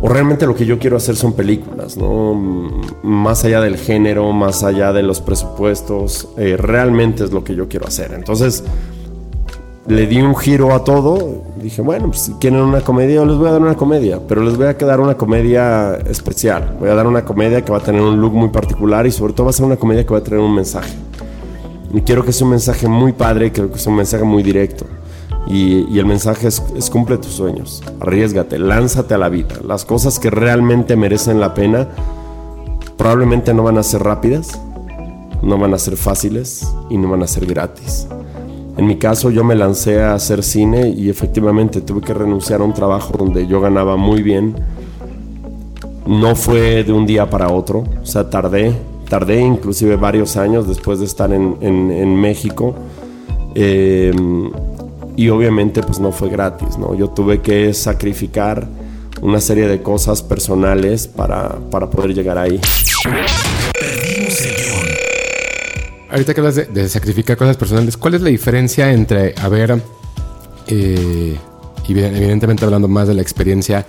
[0.00, 2.34] O realmente lo que yo quiero hacer son películas, ¿no?
[3.02, 7.68] Más allá del género, más allá de los presupuestos, eh, realmente es lo que yo
[7.68, 8.12] quiero hacer.
[8.14, 8.62] Entonces,
[9.88, 11.42] le di un giro a todo.
[11.56, 14.56] Dije, bueno, pues si quieren una comedia, les voy a dar una comedia, pero les
[14.56, 16.76] voy a quedar una comedia especial.
[16.78, 19.32] Voy a dar una comedia que va a tener un look muy particular y sobre
[19.32, 20.92] todo va a ser una comedia que va a tener un mensaje.
[21.92, 24.84] Y quiero que sea un mensaje muy padre, quiero que sea un mensaje muy directo.
[25.48, 29.56] Y, el mensaje es, es, cumple tus sueños, arriesgate, lánzate a la vida.
[29.66, 31.88] Las cosas que realmente merecen la pena
[32.98, 34.60] probablemente no van a ser rápidas,
[35.42, 38.06] no van a ser fáciles y no van a ser gratis.
[38.76, 42.64] En mi caso yo me lancé a hacer cine y efectivamente tuve que renunciar a
[42.64, 44.54] un trabajo donde yo ganaba muy bien.
[46.06, 48.72] No fue de un día para otro, o sea, tardé,
[49.08, 52.74] tardé inclusive varios años después de estar en, México.
[53.54, 54.12] Eh,
[55.18, 56.94] y obviamente pues no fue gratis, ¿no?
[56.94, 58.68] Yo tuve que sacrificar
[59.20, 62.60] una serie de cosas personales para, para poder llegar ahí.
[66.08, 69.82] Ahorita que hablas de, sacrificar cosas personales, ¿cuál es la diferencia entre haber,
[70.68, 71.36] eh,
[71.88, 73.86] evidentemente hablando más de la experiencia,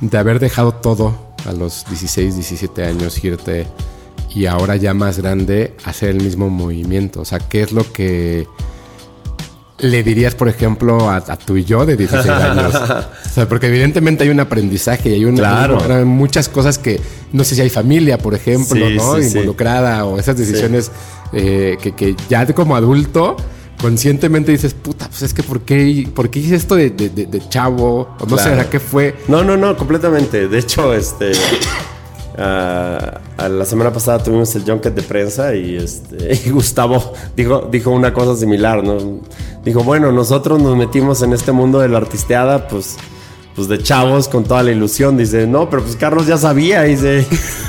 [0.00, 1.14] de haber dejado todo
[1.44, 3.66] a los 16, 17 años, irte
[4.34, 7.20] y ahora ya más grande hacer el mismo movimiento?
[7.20, 8.46] O sea, ¿qué es lo que
[9.82, 12.74] le dirías, por ejemplo, a, tu y yo de 16 años?
[12.74, 15.68] o sea, porque evidentemente hay un aprendizaje y hay una,
[16.04, 17.00] muchas cosas que
[17.32, 19.20] no sé si hay familia, por ejemplo, ¿no?
[19.20, 20.90] Involucrada o esas decisiones
[21.32, 23.36] eh, que, ya como adulto
[23.80, 28.14] conscientemente dices, puta, pues es que ¿por qué, por qué hice esto de, chavo?
[28.20, 29.16] O no sé, ¿a qué fue?
[29.28, 30.48] No, no, no, completamente.
[30.48, 31.32] De hecho, este...
[32.36, 38.12] a la semana pasada tuvimos el junket de prensa y, este, Gustavo dijo, dijo una
[38.12, 39.20] cosa similar, ¿no?
[39.64, 42.96] Dijo, bueno, nosotros nos metimos en este mundo de la artisteada, pues,
[43.54, 45.16] pues de chavos con toda la ilusión.
[45.16, 47.18] Dice, no, pero pues Carlos ya sabía, dice,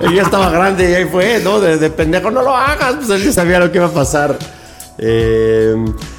[0.00, 1.60] él, ya estaba grande y ahí fue, ¿no?
[1.60, 4.38] De, pendejo, no lo hagas, pues él ya sabía lo que iba a pasar.
[4.98, 5.74] Eh,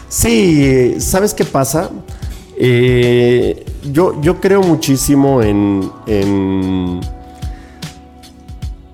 [0.09, 1.89] sí, ¿sabes qué pasa?
[2.57, 5.91] Eh, yo, yo creo muchísimo en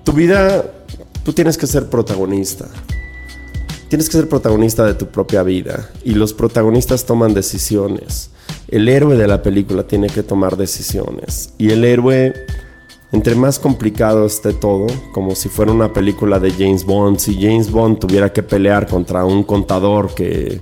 [0.04, 0.64] tu vida,
[1.24, 2.66] tú tienes que ser protagonista.
[3.88, 8.30] Tienes que ser protagonista de tu propia vida y los protagonistas toman decisiones.
[8.68, 12.32] El héroe de la película tiene que tomar decisiones y el héroe,
[13.10, 17.68] entre más complicado esté todo, como si fuera una película de James Bond, si James
[17.68, 20.60] Bond tuviera que pelear contra un contador que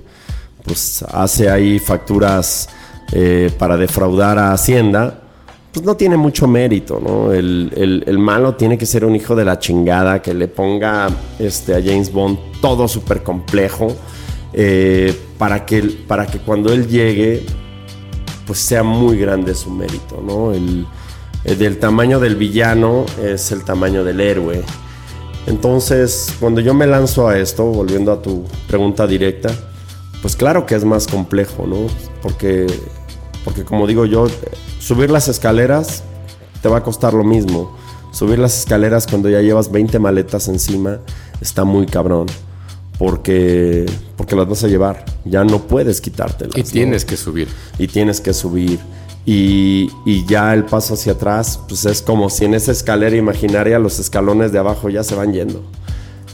[0.63, 2.67] pues hace ahí facturas
[3.11, 5.21] eh, para defraudar a Hacienda,
[5.79, 7.31] pues no tiene mucho mérito, ¿no?
[7.31, 11.07] El, malo tiene que ser un hijo de la chingada que le ponga
[11.39, 13.87] este, a James Bond todo súper complejo
[14.51, 17.45] eh, para, que, para que cuando él llegue,
[18.45, 20.51] pues sea muy grande su mérito, ¿no?
[20.51, 20.85] El,
[21.57, 24.61] del tamaño del villano es el tamaño del héroe.
[25.47, 29.49] Entonces, cuando yo me lanzo a esto, volviendo a tu pregunta directa,
[30.21, 31.87] pues claro que es más complejo, ¿no?
[32.21, 32.67] Porque,
[33.45, 34.27] porque como digo yo,
[34.79, 36.03] Subir las escaleras
[36.61, 37.77] te va a costar lo mismo.
[38.11, 40.99] Subir las escaleras cuando ya llevas 20 maletas encima
[41.41, 42.27] está muy cabrón.
[42.97, 43.85] Porque,
[44.17, 45.05] porque las vas a llevar.
[45.25, 46.57] Ya no puedes quitártelas.
[46.57, 47.47] Y tienes que subir.
[47.77, 48.79] Y tienes que subir.
[49.25, 53.77] Y, y, ya el paso hacia atrás, pues es como si en esa escalera imaginaria
[53.77, 55.61] los escalones de abajo ya se van yendo.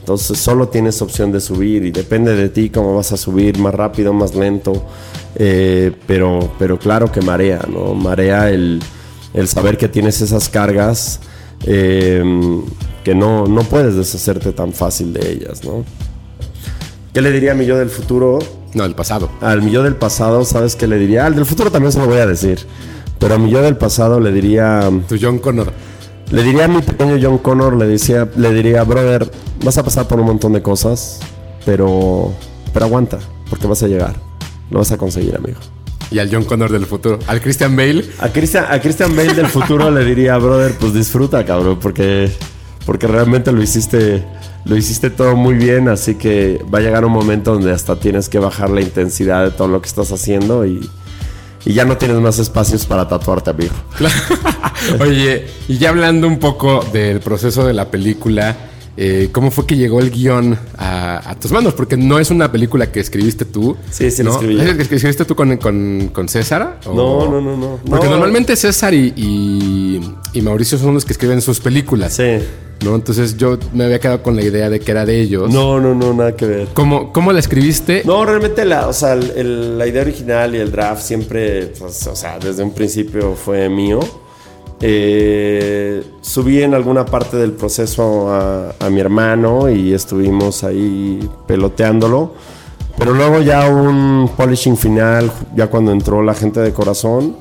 [0.05, 3.73] Entonces solo tienes opción de subir y depende de ti cómo vas a subir, más
[3.73, 4.85] rápido, más lento.
[5.33, 7.95] Eh, pero, pero claro que marea, ¿no?
[7.95, 8.83] Marea el,
[9.33, 11.21] el saber que tienes esas cargas
[11.65, 12.23] eh,
[13.03, 15.83] que no, no puedes deshacerte tan fácil de ellas, ¿no?
[17.11, 18.37] ¿Qué le diría a mi yo del futuro?
[18.75, 19.31] No, del pasado.
[19.41, 21.25] Al mi yo del pasado, ¿sabes qué le diría?
[21.25, 22.59] Al del futuro también se lo voy a decir.
[23.17, 24.87] Pero a mi yo del pasado le diría...
[25.09, 25.73] Tu John Connor.
[26.31, 29.29] Le diría a mi pequeño John Connor, le, decía, le diría, brother,
[29.63, 31.19] vas a pasar por un montón de cosas,
[31.65, 32.33] pero,
[32.73, 34.15] pero aguanta, porque vas a llegar.
[34.71, 35.59] Lo vas a conseguir, amigo.
[36.09, 37.19] Y al John Connor del futuro.
[37.27, 38.05] Al Christian Bale.
[38.19, 42.31] A Christian, a Christian Bale del futuro le diría, brother, pues disfruta, cabrón, porque,
[42.87, 44.25] porque realmente lo hiciste,
[44.65, 48.29] lo hiciste todo muy bien, así que va a llegar un momento donde hasta tienes
[48.29, 50.89] que bajar la intensidad de todo lo que estás haciendo y,
[51.65, 53.73] y ya no tienes más espacios para tatuarte, amigo.
[54.99, 58.55] Oye, y ya hablando un poco del proceso de la película,
[58.97, 61.73] eh, ¿cómo fue que llegó el guion a, a, tus manos?
[61.73, 63.75] Porque no es una película que escribiste tú.
[63.91, 64.29] Sí, sí, ¿no?
[64.31, 64.61] lo escribí.
[64.61, 66.79] ¿Es que escribiste tú con, con, con César?
[66.85, 66.93] ¿O?
[66.93, 67.79] No, no, no, no.
[67.89, 68.11] Porque No.
[68.11, 70.01] normalmente César y, y,
[70.33, 72.13] y Mauricio son los que escriben sus películas.
[72.13, 72.37] Sí.
[72.83, 72.93] ¿no?
[72.95, 75.49] Entonces yo me había quedado con la idea de que era de ellos.
[75.51, 76.67] No, no, no, nada que ver.
[76.73, 78.03] ¿Cómo, cómo la escribiste?
[78.05, 82.05] No, realmente la, o sea, el- el- la idea original y el draft siempre, pues,
[82.07, 83.99] o sea, desde un principio fue mío.
[84.81, 92.33] Eh, subí en alguna parte del proceso a, a mi hermano y estuvimos ahí peloteándolo.
[92.97, 97.35] Pero luego ya un polishing final, ya cuando entró la gente de corazón,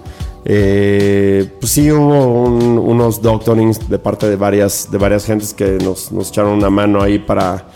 [0.44, 5.78] eh, pues sí hubo un- unos doctorings de parte de varias, de varias gentes que
[5.82, 7.66] nos, nos echaron una mano ahí para,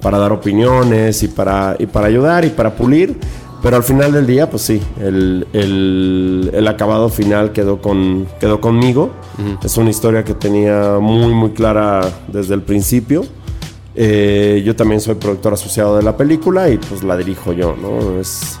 [0.00, 3.18] para dar opiniones y para, y para ayudar y para pulir.
[3.66, 8.60] Pero al final del día, pues sí, el, el- el acabado final quedó, con, quedó
[8.60, 9.10] conmigo.
[9.64, 13.24] Es una historia que tenía muy, muy clara desde el principio.
[13.96, 18.20] Eh, yo también soy productor asociado de la película y pues la dirijo yo, ¿no?
[18.20, 18.56] Es,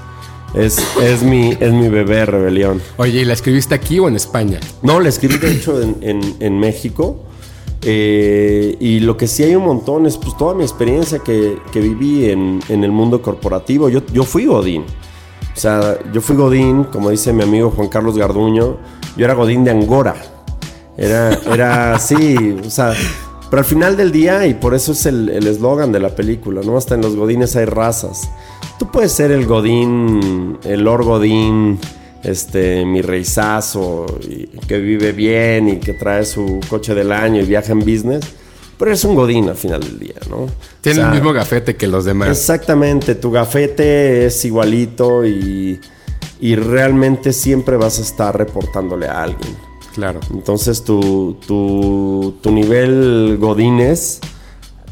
[0.54, 2.82] es, es, mi, es mi bebé rebelión.
[2.96, 4.58] Oye, ¿y la escribiste aquí o en España?
[4.82, 7.22] No, la escribí de hecho en, en- en México.
[7.82, 11.80] Eh, y lo que sí hay un montón es pues toda mi experiencia que, que
[11.80, 13.88] viví en, en el mundo corporativo.
[13.88, 14.82] Yo, yo fui Godín.
[14.82, 18.76] O sea, yo fui Godín, como dice mi amigo Juan Carlos Garduño,
[19.16, 20.14] yo era Godín de Angora.
[20.96, 22.92] Era, era así, o sea,
[23.50, 26.62] pero al final del día, y por eso es el el eslogan de la película,
[26.64, 26.76] ¿no?
[26.76, 28.28] Hasta en los Godines hay razas.
[28.78, 31.78] Tú puedes ser el Godín, el Lord Godín,
[32.26, 37.46] este, mi reizazo, y que vive bien y que trae su coche del año y
[37.46, 38.24] viaja en business,
[38.76, 40.46] pero eres un Godín al final del día, ¿no?
[40.80, 42.28] Tiene O sea, el mismo gafete que los demás.
[42.28, 45.80] Exactamente, tu gafete es igualito y,
[46.40, 49.56] y realmente siempre vas a estar reportándole a alguien.
[49.94, 50.20] Claro.
[50.30, 54.20] Entonces tu, tu, tu nivel Godines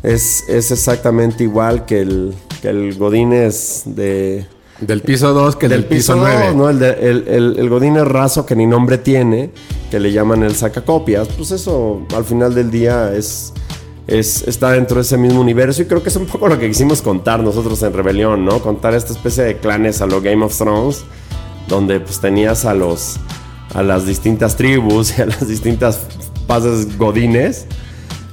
[0.02, 4.46] es, es exactamente igual que el, que el Godines de,
[4.80, 6.52] Del piso 2 que del, piso 9.
[6.54, 6.68] ¿no?
[6.68, 9.50] El, de- el, el, el Godínez raso que ni nombre tiene,
[9.90, 13.52] que le llaman el sacacopias, pues eso al final del día es,
[14.08, 16.68] es, está dentro de ese mismo universo y creo que es un poco lo que
[16.68, 18.58] quisimos contar nosotros en Rebelión, ¿no?
[18.60, 21.04] Contar esta especie de clanes a lo Game of Thrones,
[21.68, 23.16] donde pues tenías a los
[23.74, 26.00] a las distintas tribus y a las distintas
[26.46, 27.66] fases godines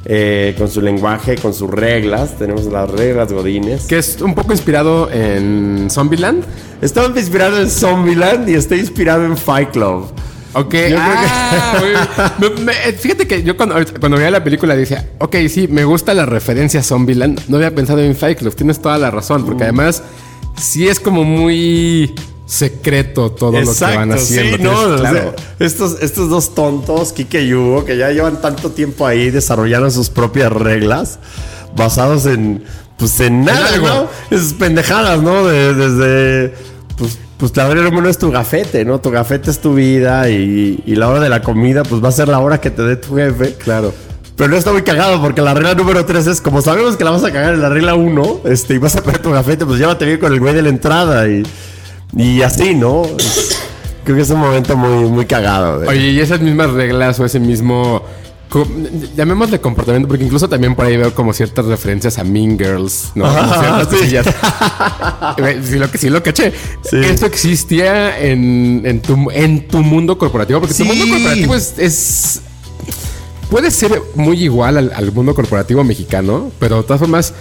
[0.06, 2.38] eh, con su lenguaje, con sus reglas.
[2.38, 3.84] Tenemos las reglas godines.
[3.86, 6.44] Que es un poco inspirado en Zombieland.
[6.82, 10.08] Estaba inspirado en Zombieland y está inspirado en Fight Club.
[10.54, 11.82] Ok, Yo creo ah,
[12.40, 12.56] bien.
[12.58, 16.14] Me- me- fíjate que yo cuando, cuando veía la película dije, ok, sí, me gusta
[16.14, 17.40] la referencia a Zombieland.
[17.48, 19.46] No había pensado en Fight Club, tienes toda la razón, Mm.
[19.46, 20.04] porque además
[20.60, 22.14] sí es como muy
[22.56, 24.58] secreto todo lo que van haciendo.
[24.58, 25.36] sí, no, Tienes- o sea, claro.
[25.60, 30.10] estos, estos dos tontos, Kike y Hugo, que ya llevan tanto tiempo ahí desarrollando sus
[30.10, 31.20] propias reglas
[31.78, 32.62] basados en,
[32.98, 33.88] pues, en nada, algo.
[33.88, 34.08] ¿no?
[34.30, 35.46] Esas pendejadas, ¿no?
[35.48, 36.54] De- desde,
[36.98, 39.00] pues, pues la regla número es tu gafete, ¿no?
[39.00, 42.12] Tu gafete es tu vida y, y la hora de la comida, pues va a
[42.12, 43.54] ser la hora que te dé tu jefe.
[43.56, 43.94] Claro.
[44.36, 47.12] Pero no está muy cagado porque la regla número 3 es como sabemos que la
[47.12, 49.80] vas a cagar en la regla 1 este, y vas a perder tu gafete, pues
[49.80, 51.44] llévate bien con el güey de la entrada y,
[52.16, 53.04] y así, ¿no?
[53.18, 53.58] Es-
[54.04, 55.80] creo que es un momento muy, muy cagado.
[55.80, 58.04] de- Oye, y esas mismas reglas o ese mismo.
[59.16, 63.24] Llamémosle comportamiento, porque incluso también por ahí veo como ciertas referencias a Mean Girls, ¿no?
[63.24, 63.96] Como Ajá, ciertas sí.
[63.96, 64.26] cosillas.
[65.38, 66.52] Eh, sí, lo que sí lo caché.
[66.84, 66.98] Sí.
[66.98, 70.84] Esto existía en, en, tu, en tu mundo corporativo, porque Sí.
[70.84, 72.42] tu mundo corporativo es, es-
[73.50, 77.34] puede ser muy igual al, al mundo corporativo mexicano, pero de todas formas,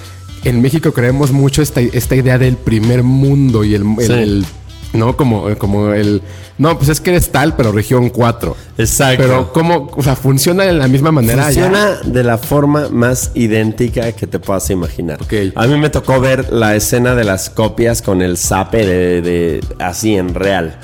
[0.44, 4.12] en México creemos mucho esta, esta idea del primer mundo y el, el- Sí.
[4.12, 4.46] el
[4.92, 5.16] ¿no?
[5.16, 6.22] Como, como el,
[6.58, 8.56] no, pues es que eres tal, pero región 4.
[8.78, 9.22] Exacto.
[9.22, 14.12] Pero ¿cómo, o sea, funciona de la misma manera Funciona de la forma más idéntica
[14.12, 15.20] que te puedas imaginar.
[15.22, 15.32] Ok.
[15.54, 19.60] A mí me tocó ver la escena de las copias con el zape de, de-
[19.78, 20.78] así en real.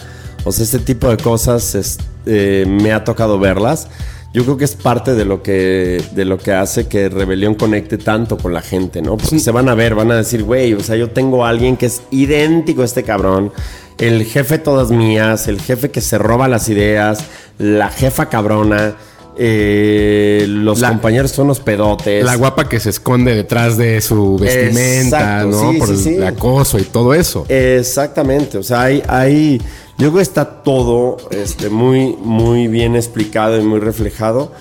[0.45, 3.89] O sea, este tipo de cosas es- eh, me ha tocado verlas.
[4.35, 7.97] Yo creo que es parte de lo que, de lo que hace que Rebelión conecte
[7.97, 9.17] tanto con la gente, ¿no?
[9.17, 11.77] Porque se van a ver, van a decir, güey, o sea, yo tengo a alguien
[11.79, 13.51] que es idéntico a este cabrón.
[13.99, 17.21] El jefe todas mías, el jefe que se roba las ideas,
[17.59, 18.95] la jefa cabrona,
[19.39, 22.25] eh, los La- compañeros son los pedotes.
[22.25, 25.73] La guapa que se esconde detrás de su vestimenta, Exacto, ¿no?
[25.73, 26.23] sí, Por sí, el sí.
[26.23, 27.47] acoso y todo eso.
[27.49, 29.59] Exactamente, o sea, hay, hay,
[29.99, 34.53] yo creo que está todo este, muy, muy bien explicado y muy reflejado.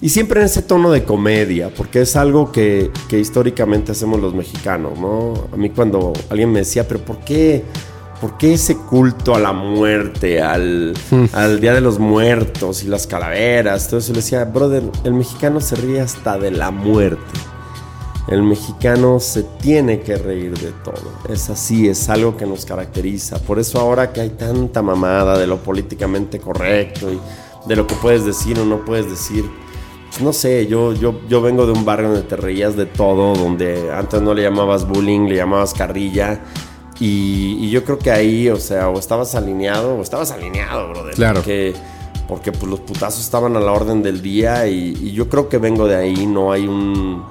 [0.00, 4.34] Y siempre en ese tono de comedia, porque es algo que, que históricamente hacemos los
[4.34, 5.34] mexicanos, ¿no?
[5.52, 7.62] A mí cuando alguien me decía, pero ¿por qué,
[8.22, 10.94] por qué ese culto a la muerte, al,
[11.32, 13.88] al Día de los Muertos y las calaveras?
[13.88, 17.40] Todo eso le decía, brother, el mexicano se ríe hasta de la muerte.
[18.28, 21.12] El mexicano se tiene que reír de todo.
[21.28, 23.40] Es así, es algo que nos caracteriza.
[23.40, 27.18] Por eso ahora que hay tanta mamada de lo políticamente correcto y
[27.66, 29.50] de lo que puedes decir o no puedes decir.
[30.10, 33.34] pues no sé, yo, yo, yo vengo de un barrio donde te reías de todo,
[33.34, 36.40] donde antes no le llamabas bullying, le llamabas carrilla.
[37.00, 41.14] Y, y yo creo que ahí, o sea, o estabas alineado o estabas alineado, brother.
[41.14, 41.40] Claro.
[41.40, 41.74] Porque,
[42.28, 45.58] porque pues, los putazos estaban a la orden del día y, y yo creo que
[45.58, 47.24] vengo de ahí, no hay un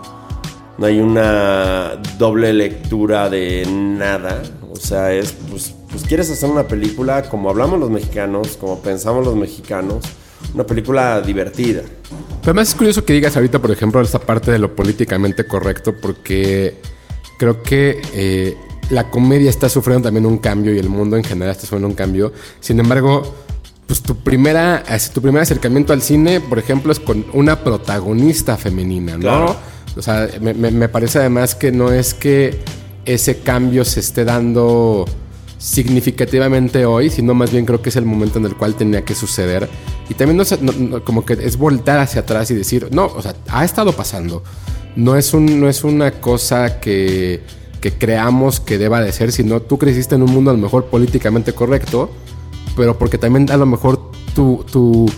[0.81, 4.41] no hay una doble lectura de nada.
[4.71, 9.23] O sea, es, pues, pues quieres hacer una película como hablamos los mexicanos, como pensamos
[9.23, 10.03] los mexicanos,
[10.55, 11.83] una película divertida.
[12.09, 15.93] Pero además es curioso que digas ahorita, por ejemplo, esta parte de lo políticamente correcto,
[16.01, 16.77] porque
[17.37, 18.57] creo que eh,
[18.91, 21.95] la comedia está sufriendo también un cambio y el mundo en general está sufriendo un
[21.95, 22.31] cambio.
[22.59, 23.23] Sin embargo,
[23.87, 24.83] pues tu primera,
[25.13, 29.19] tu primer acercamiento al cine, por ejemplo, es con una protagonista femenina, ¿no?
[29.19, 29.55] Claro.
[29.97, 32.59] O sea, me, parece además que no es que
[33.05, 35.05] ese cambio se esté dando
[35.57, 39.15] significativamente hoy, sino más bien creo que es el momento en el cual tenía que
[39.15, 39.67] suceder.
[40.09, 43.05] Y también no, sé, no- no, como que es voltar hacia atrás y decir, no,
[43.05, 44.43] o sea, ha estado pasando.
[44.95, 47.41] No es, un, no es una cosa que,
[47.81, 50.85] que creamos que deba de ser, sino tú creciste en un mundo a lo mejor
[50.85, 52.09] políticamente correcto,
[52.77, 53.99] pero porque también a lo mejor
[54.33, 55.11] tu, tu,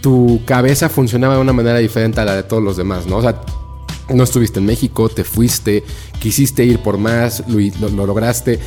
[0.00, 3.16] tu cabeza funcionaba de una manera diferente a la de todos los demás, ¿no?
[3.18, 3.40] O sea,
[4.08, 5.84] no estuviste en México, te fuiste,
[6.20, 8.58] quisiste ir por más, lo, lo- lo lograste.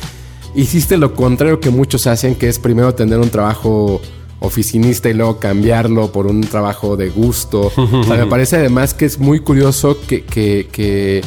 [0.54, 4.00] Hiciste lo contrario que muchos hacen, que es primero tener un trabajo
[4.40, 7.70] oficinista y luego cambiarlo por un trabajo de gusto.
[7.76, 11.22] O sea, me parece además que es muy curioso que, que, que,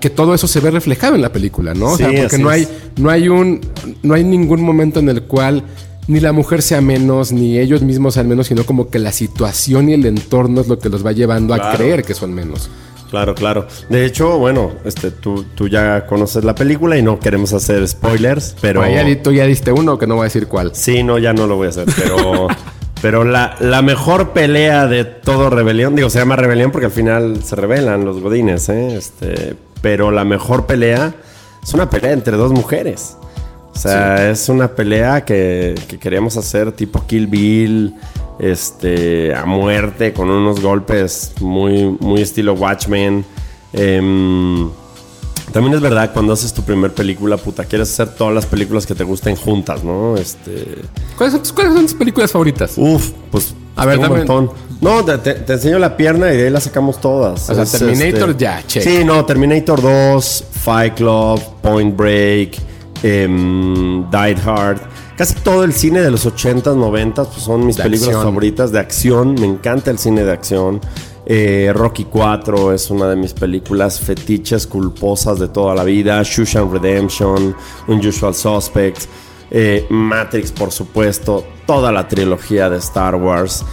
[0.00, 1.92] que todo eso se ve reflejado en la película, ¿no?
[1.92, 3.60] O sea, porque no hay, no hay un,
[4.02, 5.62] no hay ningún momento en el cual
[6.08, 9.88] ni la mujer sea menos, ni ellos mismos sean menos, sino como que la situación
[9.90, 12.68] y el entorno es lo que los va llevando a creer que son menos.
[13.10, 13.66] Claro, claro.
[13.88, 18.54] De hecho, bueno, este, tú, tú ya conoces la película y no queremos hacer spoilers,
[18.60, 18.88] pero...
[18.88, 20.70] Ya, di- tú ya diste uno que no voy a decir cuál.
[20.74, 22.46] Sí, no, ya no lo voy a hacer, pero...
[23.02, 27.42] Pero la, la mejor pelea de todo Rebelión, digo, se llama Rebelión porque al final
[27.42, 28.94] se rebelan los godines, ¿eh?
[28.94, 31.14] Este, pero la mejor pelea
[31.62, 33.16] es una pelea entre dos mujeres.
[33.74, 37.94] O sea, es una pelea que, que queríamos hacer tipo Kill Bill,
[38.38, 43.24] este, a muerte, con unos golpes muy, muy estilo Watchmen.
[43.72, 44.68] Em,
[45.52, 48.94] también es verdad, cuando haces tu primer película, puta, quieres hacer todas las películas que
[48.94, 50.16] te gusten juntas, ¿no?
[50.16, 50.78] Este...
[51.16, 52.74] ¿Cuáles son, cuáles son tus películas favoritas?
[52.76, 54.50] Uf, pues A ver, dame- montón.
[54.80, 57.50] No, te, enseño la pierna y de ahí la sacamos todas.
[57.50, 58.82] O sea, Es, Terminator este, ya, check.
[58.82, 62.56] Sí, no, Terminator 2, Fight Club, Point Break,
[63.02, 64.80] em, Die Hard.
[65.16, 68.24] Casi todo el cine de los 80s, 90s pues son mis De películas acción.
[68.24, 69.34] favoritas de acción.
[69.34, 70.80] Me encanta el cine de acción.
[71.26, 76.22] Eh, Rocky 4 es una de mis películas fetiches culposas de toda la vida.
[76.24, 77.54] Shushan Redemption,
[77.86, 79.08] Unusual Suspects.
[79.50, 83.64] Eh, Matrix, por supuesto, toda la trilogía de Star Wars.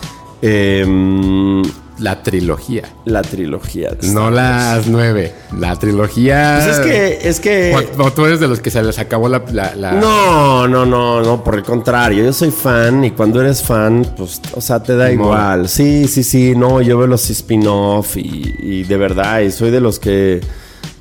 [0.42, 1.64] Em,
[2.00, 2.84] La trilogía.
[3.06, 5.34] la trilogía de No las nueve.
[5.60, 6.62] La trilogía.
[6.64, 7.92] Pues es que, es que.
[7.98, 9.42] O, o tú eres de los que se les acabó la.
[9.52, 13.64] la- la- No, no, no, no, por el contrario, yo soy fan y cuando eres
[13.64, 15.68] fan, pues, o sea, te da igual.
[15.68, 19.82] Sí, sí, sí, no, yo veo los spin-off y, y de verdad, y soy de
[19.82, 20.40] los que...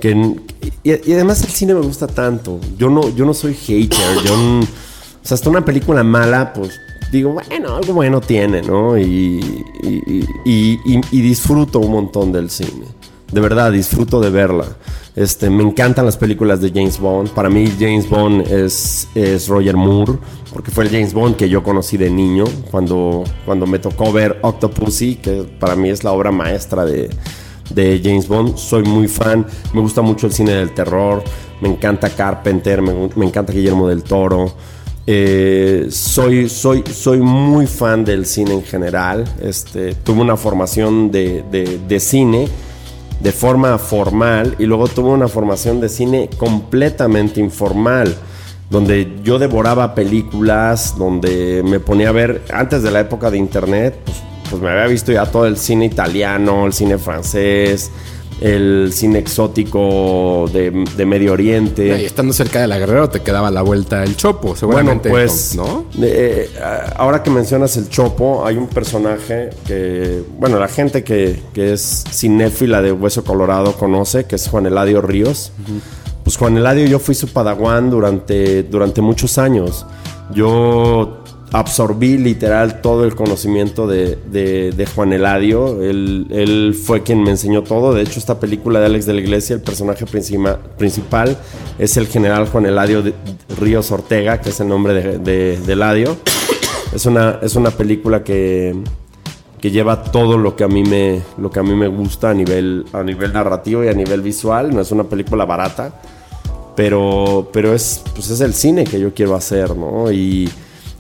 [0.01, 0.11] que
[0.83, 4.35] y, y además el cine me gusta tanto, yo no, yo no soy hater, yo...
[4.35, 4.67] no-
[5.27, 8.97] o sea, hasta una película mala, pues digo, bueno, algo bueno tiene, ¿no?
[8.97, 12.87] Y, y, y- y- disfruto un montón del cine.
[13.33, 14.67] de verdad, disfruto de verla.
[15.17, 17.31] Este, me encantan las películas de James Bond.
[17.31, 20.13] Para mí James Bond es, es Roger Moore,
[20.53, 24.39] porque fue el James Bond que yo conocí de niño, cuando, cuando me tocó ver
[24.43, 27.11] Octopussy, que para mí es la obra maestra de,
[27.71, 28.57] de James Bond.
[28.57, 31.25] Soy muy fan, me gusta mucho el cine del terror,
[31.61, 34.55] me encanta Carpenter, me, me encanta Guillermo del Toro.
[35.09, 39.25] Eh, soy, soy, soy muy fan del cine en general.
[39.41, 41.45] Este, tuve una formación de,
[41.87, 42.49] de, cine
[43.21, 48.15] de forma formal y luego tuve una formación de cine completamente informal
[48.69, 53.97] donde yo devoraba películas, donde me ponía a ver, antes de la época de internet,
[54.05, 54.17] pues,
[54.51, 57.93] pues me había visto ya todo el cine italiano, el cine francés,
[58.41, 62.03] el cine exótico de, de Medio Oriente.
[62.03, 65.09] Y estando cerca de la Guerrero te quedaba la vuelta el Chopo, seguramente.
[65.09, 65.87] Bueno, pues, ¿no?
[66.03, 66.51] eh,
[66.97, 72.05] ahora que mencionas el Chopo, hay un personaje que, bueno, la gente que, que es
[72.11, 75.53] cinéfila de Hueso Colorado conoce, que es Juan Eladio Ríos.
[76.23, 79.87] Pues Juan Eladio, yo fui su padawan durante, durante muchos años.
[80.35, 81.23] Yo
[81.53, 85.83] absorbí literal todo el conocimiento de, de, Juan Eladio.
[85.83, 87.95] Él, fue quien me enseñó todo.
[87.95, 91.39] De hecho, esta película de Alex de la Iglesia, el personaje principal,
[91.79, 93.03] es el general Juan Eladio
[93.61, 96.17] Ríos Ortega, que es el nombre de, de, de Eladio.
[96.95, 98.75] Es una, es una película que,
[99.61, 102.35] que lleva todo lo que a mí me, lo que a mí me gusta a
[102.35, 104.75] nivel, a nivel narrativo y a nivel visual.
[104.75, 106.01] No es una película barata,
[106.75, 110.11] pero, pero es, pues es el cine que yo quiero hacer, ¿no?
[110.11, 110.51] Y,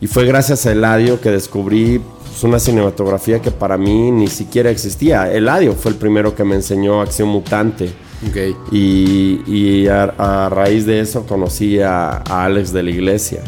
[0.07, 4.70] y fue gracias a Eladio que descubrí pues, una cinematografía que para mí ni siquiera
[4.70, 5.32] existía.
[5.32, 7.90] Eladio fue el primero que me enseñó acción mutante.
[8.30, 8.54] Okay.
[8.70, 13.42] Y, y a, a, raíz de eso conocí a, a, Alex de la Iglesia.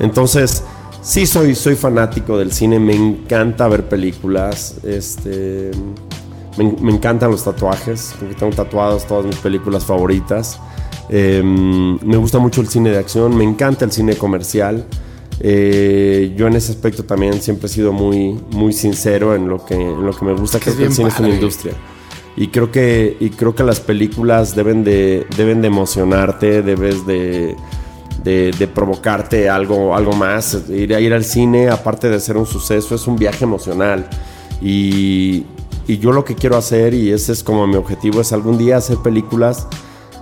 [0.00, 0.62] Entonces,
[1.02, 4.76] sí soy, soy fanático del cine, me encanta ver películas.
[4.84, 5.72] Este,
[6.56, 10.58] me, me encantan los tatuajes, porque tengo tatuados todas mis películas favoritas.
[11.10, 14.86] Eh, me gusta mucho el cine de acción, me encanta el cine comercial.
[15.44, 19.74] Eh, yo en ese aspecto también siempre he sido muy, muy sincero en lo que,
[19.74, 21.24] en lo que me gusta, que es que el cine padre.
[21.24, 21.72] es una industria.
[22.36, 27.56] Y creo que, y creo que las películas deben de, deben de emocionarte, debes de,
[28.22, 30.56] de, de, provocarte algo, algo más.
[30.70, 34.08] Ir a ir al cine, aparte de ser un suceso, es un viaje emocional.
[34.62, 35.44] Y,
[35.88, 38.76] y yo lo que quiero hacer, y ese es como mi objetivo, es algún día
[38.76, 39.66] hacer películas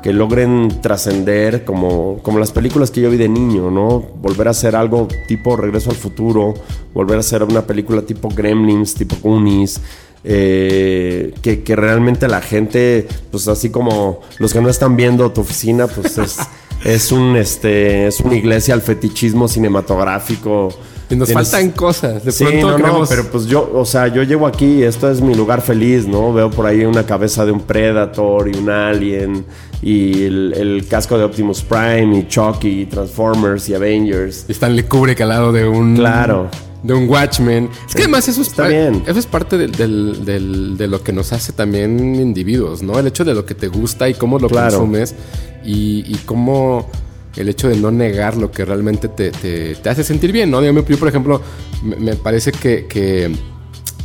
[0.02, 4.00] que logren trascender como, como las películas que yo vi de niño, ¿no?
[4.00, 6.54] Volver a hacer algo tipo Regreso al Futuro,
[6.94, 9.80] volver a hacer una película tipo Gremlins, tipo Goonies,
[10.22, 15.40] eh, que, que, realmente la gente, pues así como los que no están viendo tu
[15.40, 16.38] oficina, pues es,
[16.84, 20.68] es, un, este, es una iglesia al fetichismo cinematográfico.
[21.10, 21.50] Y nos Tienes...
[21.50, 22.24] faltan cosas.
[22.24, 25.20] De sí, pronto no, no, pero pues yo, o sea, yo llego aquí, esto es
[25.20, 26.32] mi lugar feliz, ¿no?
[26.32, 29.44] Veo por ahí una cabeza de un Predator y un Alien
[29.82, 34.44] y el, el casco de Optimus Prime y Chucky y Transformers y Avengers.
[34.48, 35.96] Y Stanley Kubrick al lado de un...
[35.96, 36.48] Claro.
[36.82, 37.68] De un Watchmen.
[37.88, 39.02] Es que además eso, Está bien.
[39.06, 42.98] eso es parte del, del, del, de lo que nos hace también individuos, ¿no?
[42.98, 44.78] El hecho de lo que te gusta y cómo lo Claro.
[44.78, 45.14] consumes
[45.62, 46.88] y, y cómo
[47.36, 50.62] el hecho de no negar lo que realmente te, te, te hace sentir bien, ¿no?
[50.62, 51.40] Yo, por ejemplo,
[51.84, 53.30] me, me parece que, que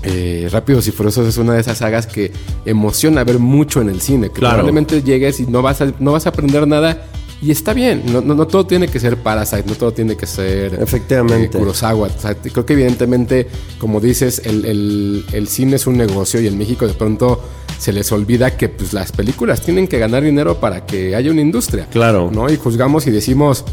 [0.04, 2.32] eh, Rápidos y Furiosos es una de esas sagas que
[2.66, 4.28] emociona ver mucho en el cine.
[4.30, 4.56] Que Claro.
[4.58, 7.08] probablemente llegues y no vas a, no vas a aprender nada.
[7.46, 10.26] Y está bien, no, no, no todo tiene que ser Parasite, no todo tiene que
[10.26, 11.58] ser Efectivamente.
[11.58, 12.08] eh, Kurosawa.
[12.08, 16.42] O sea, te- creo que evidentemente, como dices, el, el- el cine es un negocio
[16.42, 17.40] y en México de pronto
[17.78, 21.42] se les olvida que pues, las películas tienen que ganar dinero para que haya una
[21.42, 21.86] industria.
[21.92, 22.32] Claro.
[22.34, 22.50] ¿no?
[22.50, 23.64] Y juzgamos y decimos,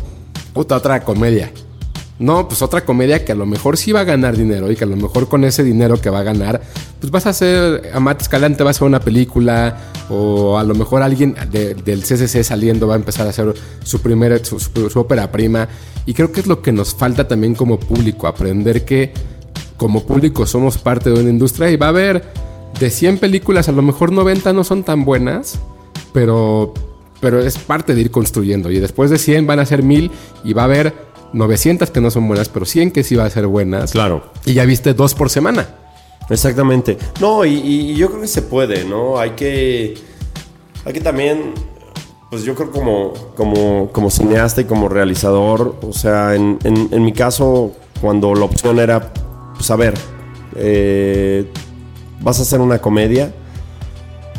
[0.53, 1.51] puta, otra comedia.
[2.23, 4.85] No, pues otra comedia que a lo mejor sí va a ganar dinero y que
[4.85, 6.62] a lo mejor con ese dinero que va a ganar,
[7.01, 9.77] pues vas a hacer, a Matt Escalante va a hacer una película
[10.09, 13.53] o a lo mejor alguien de- del CCC saliendo va a empezar a hacer
[13.83, 15.68] su primera, su, su- ópera prima.
[16.07, 19.12] Y creo que es lo que nos falta también como público, aprender que
[19.77, 22.23] como público somos parte de una industria y va a haber
[22.79, 25.59] de 100 películas, a lo mejor 90 no son tan buenas,
[26.12, 26.73] pero,
[27.20, 28.70] pero es parte de ir construyendo.
[28.70, 30.11] Y después de 100 van a ser 1000
[30.45, 33.30] y va a haber 900 que no son buenas, pero 100 que sí van a
[33.30, 33.93] ser buenas.
[33.93, 34.24] Claro.
[34.45, 35.66] Y ya viste dos por semana.
[36.30, 36.97] Exactamente.
[37.20, 39.18] No, y, y yo creo que se puede, ¿no?
[39.18, 39.95] Hay que.
[40.85, 41.53] Hay que también.
[42.30, 45.76] Pues yo creo como, como, como cineasta y como realizador.
[45.83, 49.12] O sea, en, en- en mi caso, cuando la opción era.
[49.55, 49.95] Pues a ver.
[50.57, 51.51] eh,
[52.20, 53.35] vas a hacer una comedia.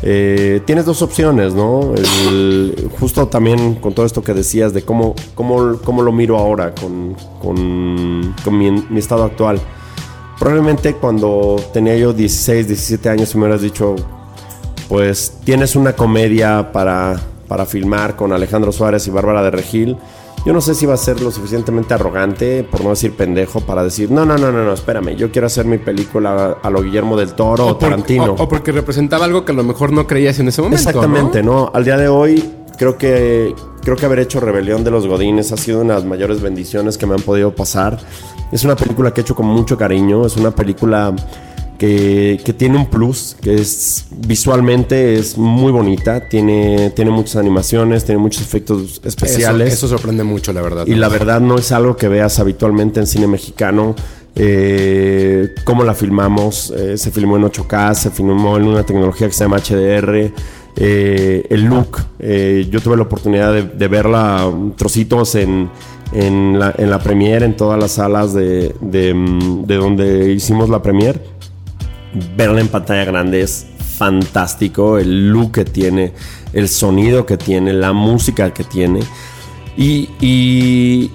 [0.02, 1.94] Eh, tienes dos opciones, ¿no?
[1.94, 6.74] El- justo también con todo esto que decías de cómo, cómo, cómo lo miro ahora
[6.74, 9.60] con, con, con mi, mi estado actual.
[10.38, 13.94] Probablemente cuando tenía yo 16, 17 años, si me hubieras dicho,
[14.88, 17.18] pues tienes una comedia para,
[17.48, 19.96] para filmar con Alejandro Suárez y Bárbara de Regil.
[20.44, 23.82] Yo no sé si va a ser lo suficientemente arrogante, por no decir pendejo, para
[23.82, 27.16] decir, no, no, no, no, no, espérame, yo quiero hacer mi película a lo Guillermo
[27.16, 28.34] del Toro o, Tarantino.
[28.38, 30.76] o, porque representaba algo que a lo mejor no creías en ese momento.
[30.76, 31.70] Exactamente, ¿no?
[31.72, 32.44] Al día de hoy,
[32.76, 36.08] creo que, creo que haber hecho Rebelión de los Godines ha sido una de las
[36.08, 37.98] mayores bendiciones que me han podido pasar.
[38.52, 41.14] Es una película que he hecho con mucho cariño, es una película
[41.78, 48.04] que, que, tiene un plus, que es visualmente es muy bonita, tiene, tiene muchas animaciones,
[48.04, 49.72] tiene muchos efectos especiales.
[49.72, 50.86] Eso, sorprende mucho, la verdad.
[50.86, 53.94] Y la verdad no es algo que veas habitualmente en cine mexicano.
[54.36, 59.34] Eh, cómo la filmamos, eh, se filmó en 8K, se filmó en una tecnología que
[59.34, 60.32] se llama HDR.
[60.76, 65.70] Eh, el look, yo tuve la oportunidad de, de verla trocitos en,
[66.12, 69.14] en la, en la premiere, en todas las salas de, de,
[69.66, 71.33] de donde hicimos la premiere
[72.36, 76.12] verla en pantalla grande es fantástico, el look que tiene,
[76.52, 79.00] el sonido que tiene, la música que tiene.
[79.76, 81.10] Y, y,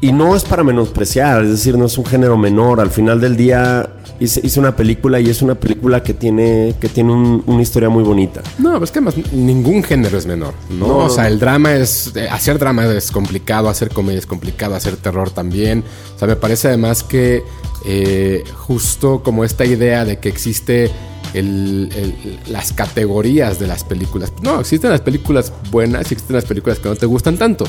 [0.00, 2.80] y, no es para menospreciar, es decir, no es un género menor.
[2.80, 3.88] Al final del día
[4.20, 7.88] hice, hice una película y es una película que tiene, que tiene un, una historia
[7.88, 8.40] muy bonita.
[8.58, 10.86] No, es que más ningún género es menor, ¿no?
[10.86, 12.12] No, o sea, el drama es.
[12.14, 15.82] eh, Hacer drama es complicado, hacer comedia es complicado, hacer terror también.
[16.14, 17.42] O sea, me parece además que
[17.84, 20.90] eh, justo como esta idea de que existe
[21.34, 24.32] el- el- las categorías de las películas.
[24.42, 27.64] No, existen las películas buenas y existen las películas que no te gustan tanto.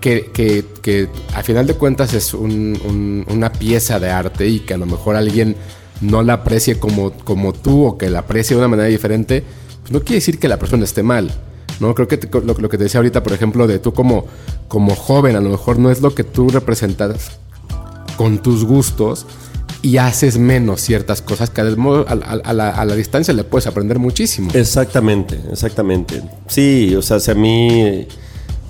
[0.00, 4.60] Que, que, que a final de cuentas es un- un- una pieza de arte y
[4.60, 5.54] que a lo mejor alguien
[6.00, 9.44] no la aprecie como, como tú o que la aprecie de una manera diferente,
[9.82, 11.30] pues no quiere decir que la persona esté mal.
[11.80, 11.94] ¿no?
[11.94, 14.26] Creo que lo, lo que te decía ahorita, por ejemplo, de tú como,
[14.68, 17.38] como joven, a lo mejor no es lo que tú representas
[18.16, 19.26] con tus gustos
[19.82, 24.50] y haces menos ciertas cosas que a la, a la distancia le puedes aprender muchísimo.
[24.54, 26.22] Exactamente, exactamente.
[26.46, 28.06] Sí, o sea, si a mí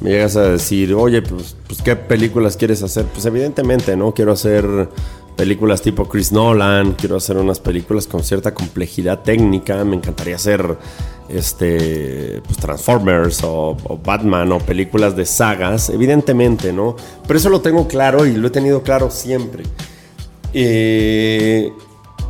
[0.02, 3.04] me llegas a decir, oye, pues, pues ¿qué películas quieres hacer?
[3.06, 4.12] Pues evidentemente, ¿no?
[4.12, 4.88] Quiero hacer
[5.36, 10.76] películas tipo Chris Nolan, quiero hacer unas películas con cierta complejidad técnica, me encantaría hacer
[11.28, 16.96] este pues Transformers o, Batman o películas de sagas, evidentemente, ¿no?
[17.26, 19.64] Pero eso lo tengo claro y lo he tenido claro siempre.
[20.52, 21.72] Eh,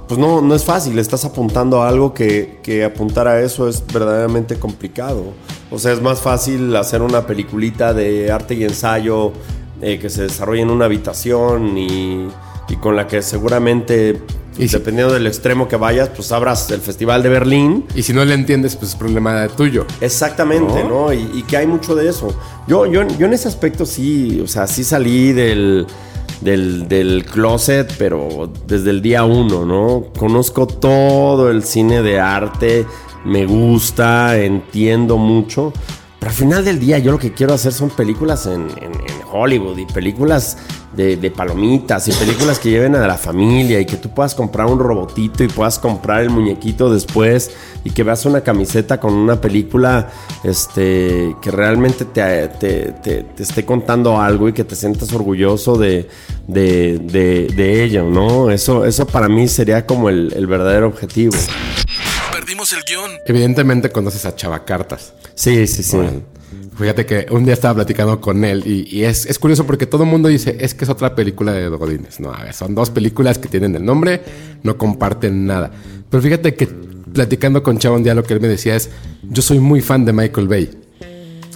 [0.07, 3.85] pues no, no es fácil, estás apuntando a algo que, que apuntar a eso es
[3.93, 5.33] verdaderamente complicado.
[5.71, 9.33] O sea, es más fácil hacer una peliculita de arte y ensayo
[9.81, 12.29] eh, que se desarrolla en una habitación y,
[12.73, 14.21] y con la que seguramente,
[14.59, 17.85] Y si- dependiendo del extremo que vayas, pues abras el Festival de Berlín.
[17.95, 19.87] Y si no le entiendes, pues es problema tuyo.
[20.01, 21.07] Exactamente, ¿No?
[21.07, 21.13] ¿no?
[21.13, 22.35] Y, y que hay mucho de eso.
[22.67, 25.87] Yo, yo, yo en ese aspecto sí, o sea, sí salí del,
[26.41, 30.05] del, del closet, pero desde el día uno, ¿no?
[30.19, 32.85] Conozco todo el cine de arte,
[33.25, 35.73] me gusta, entiendo mucho.
[36.23, 38.69] Pero al final del día yo lo que quiero hacer son películas en,
[39.33, 40.57] Hollywood y películas
[40.95, 44.79] de, palomitas y películas que lleven a la familia y que tú puedas comprar un
[44.79, 47.51] robotito y puedas comprar el muñequito después
[47.83, 50.11] y que veas una camiseta con una película
[50.45, 56.09] este, que realmente te, te- te- esté contando algo y que te sientas orgulloso de,
[56.47, 57.01] de,
[57.57, 58.49] de- ello, ¿no?
[58.53, 61.35] Eso, eso para mí sería como el verdadero objetivo.
[62.53, 63.11] Perdimos el guion.
[63.25, 65.15] Evidentemente conoces a Chava Cartas.
[65.35, 65.97] Sí, sí, sí.
[66.77, 70.03] Fíjate que un día estaba platicando con él y, y es, es curioso porque todo
[70.03, 72.21] el mundo dice, es que es otra película de Godines.
[72.21, 74.21] No, a ver, son dos películas que tienen el nombre,
[74.65, 75.71] no comparten nada.
[76.11, 78.91] Pero fíjate que platicando con Chava un día lo que él me decía es,
[79.23, 80.71] yo soy muy fan de Michael Bay.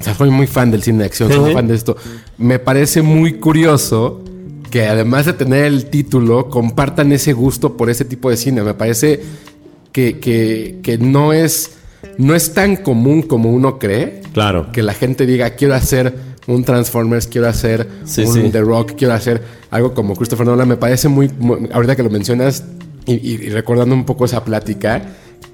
[0.00, 1.98] O sea, soy muy fan del cine de acción, soy muy fan de esto.
[2.38, 4.24] Me parece muy curioso
[4.70, 8.62] que además de tener el título, compartan ese gusto por ese tipo de cine.
[8.62, 9.22] Me parece
[9.96, 11.70] que, que- que no, es,
[12.18, 14.20] no es tan común como uno cree.
[14.34, 14.70] Claro.
[14.70, 16.12] Que la gente diga, quiero hacer
[16.46, 18.40] un Transformers, quiero hacer Sí, un sí.
[18.52, 19.40] The Rock, quiero hacer
[19.70, 20.68] algo como Christopher Nolan.
[20.68, 22.62] Me parece muy, muy- ahorita que lo mencionas
[23.06, 25.02] y, y- y recordando un poco esa plática,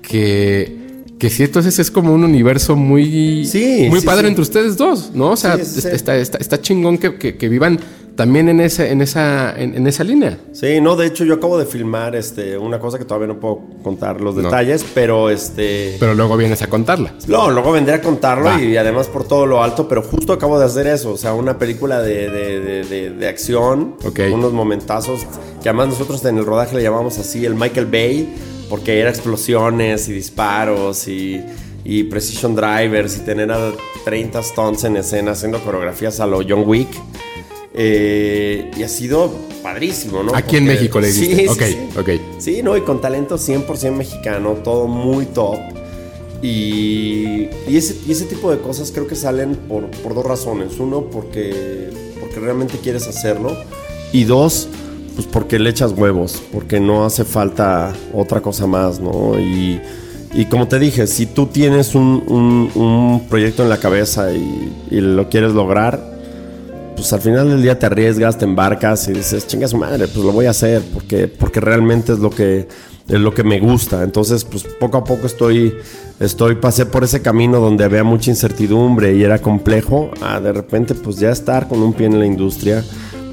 [0.03, 0.82] que...
[1.20, 5.30] Que sí, entonces es como un universo muy, Sí, muy padre entre ustedes dos, ¿no?
[5.30, 5.55] O sea.
[5.55, 7.78] Está, está, está chingón que, que- que vivan
[8.17, 10.39] también en esa, en esa, en, en esa línea.
[10.53, 13.61] Sí, no, de hecho yo acabo de filmar este, una cosa que todavía no puedo
[13.83, 14.43] contar los No.
[14.43, 15.97] detalles, pero este...
[15.99, 17.15] Pero luego vienes a contarla.
[17.27, 18.61] No, luego vendré a contarlo Va.
[18.61, 21.59] y además por todo lo alto, pero justo acabo de hacer eso, o sea, una
[21.59, 24.21] película de, de- de- de- de acción, Ok.
[24.33, 25.27] unos momentazos,
[25.63, 28.35] que además nosotros en el rodaje le llamamos así el Michael Bay,
[28.69, 31.41] porque era explosiones y disparos y,
[31.85, 33.73] y precision drivers y tener a
[34.05, 36.89] 30 stunts en escena haciendo coreografías a lo John Wick.
[37.75, 40.35] Eh, y ha sido padrísimo, ¿no?
[40.35, 41.43] Aquí en México le Sí, diste.
[41.45, 41.99] sí, ok, sí.
[41.99, 42.09] ok.
[42.39, 45.57] Sí, no, y con talento 100% mexicano, todo muy top.
[46.43, 50.79] Y, y ese, y ese tipo de cosas creo que salen por, por dos razones.
[50.81, 51.89] Uno, porque,
[52.20, 53.57] porque realmente quieres hacerlo.
[54.12, 54.68] Y dos,
[55.14, 59.39] pues porque le echas huevos, porque no hace falta otra cosa más, ¿no?
[59.39, 59.81] Y,
[60.35, 64.73] y como te dije, si tú tienes un, un, un proyecto en la cabeza y,
[64.91, 66.18] y, lo quieres lograr,
[67.03, 70.25] pues al final del día te arriesgas, te embarcas y dices, chinga su madre, pues
[70.25, 72.69] lo voy a hacer, porque, porque realmente es lo que
[73.09, 74.05] es lo que me gusta.
[74.05, 75.75] Entonces, pues poco a poco estoy,
[76.21, 81.17] estoy, pasé por ese camino donde había mucha incertidumbre y era complejo, de repente pues
[81.17, 82.85] ya estar con un pie en la industria,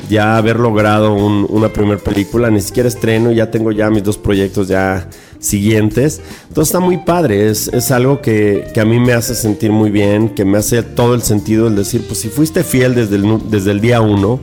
[0.09, 4.17] ya haber logrado un, una primera película, ni siquiera estreno, ya tengo ya mis dos
[4.17, 5.07] proyectos ya
[5.39, 6.21] siguientes.
[6.47, 9.89] Entonces está muy padre, es, es algo que, que, a mí me hace sentir muy
[9.89, 13.49] bien, que me hace todo el sentido el decir, pues si fuiste fiel desde el,
[13.49, 14.39] desde el día uno,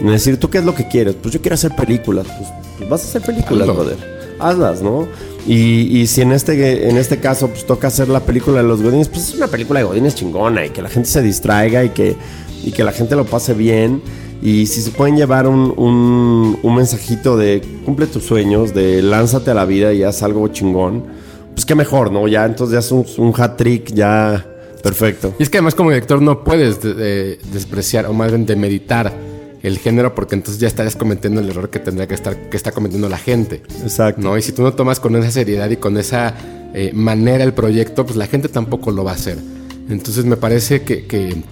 [0.00, 1.14] decir, ¿tú qué es lo que quieres?
[1.20, 4.12] Pues yo quiero hacer películas, pues, pues vas a hacer películas, brother
[4.42, 5.08] hazlas, ¿no?
[5.46, 8.82] Y, y, si en este, en este caso pues toca hacer la película de los
[8.82, 11.90] Godines, pues es una película de Godines chingona y que la gente se distraiga y
[11.90, 12.16] que,
[12.62, 14.02] y que la gente lo pase bien.
[14.42, 19.52] Y si se pueden llevar un, un, un mensajito de cumple tus sueños, de lánzate
[19.52, 21.04] a la vida y haz algo chingón,
[21.54, 22.26] pues qué mejor, ¿no?
[22.26, 24.44] Ya entonces ya es un, un hat trick, ya
[24.82, 25.32] perfecto.
[25.38, 28.56] Y es que además como director no puedes de, de, despreciar o más bien de
[28.56, 29.12] meditar
[29.62, 32.72] el género porque entonces ya estarías cometiendo el error que tendría que estar que está
[32.72, 33.62] cometiendo la gente.
[33.82, 34.20] Exacto.
[34.22, 34.36] ¿no?
[34.36, 36.34] Y si tú no tomas con esa seriedad y con esa
[36.74, 39.38] eh, manera el proyecto, pues la gente tampoco lo va a hacer.
[39.88, 41.42] Entonces me parece que, que,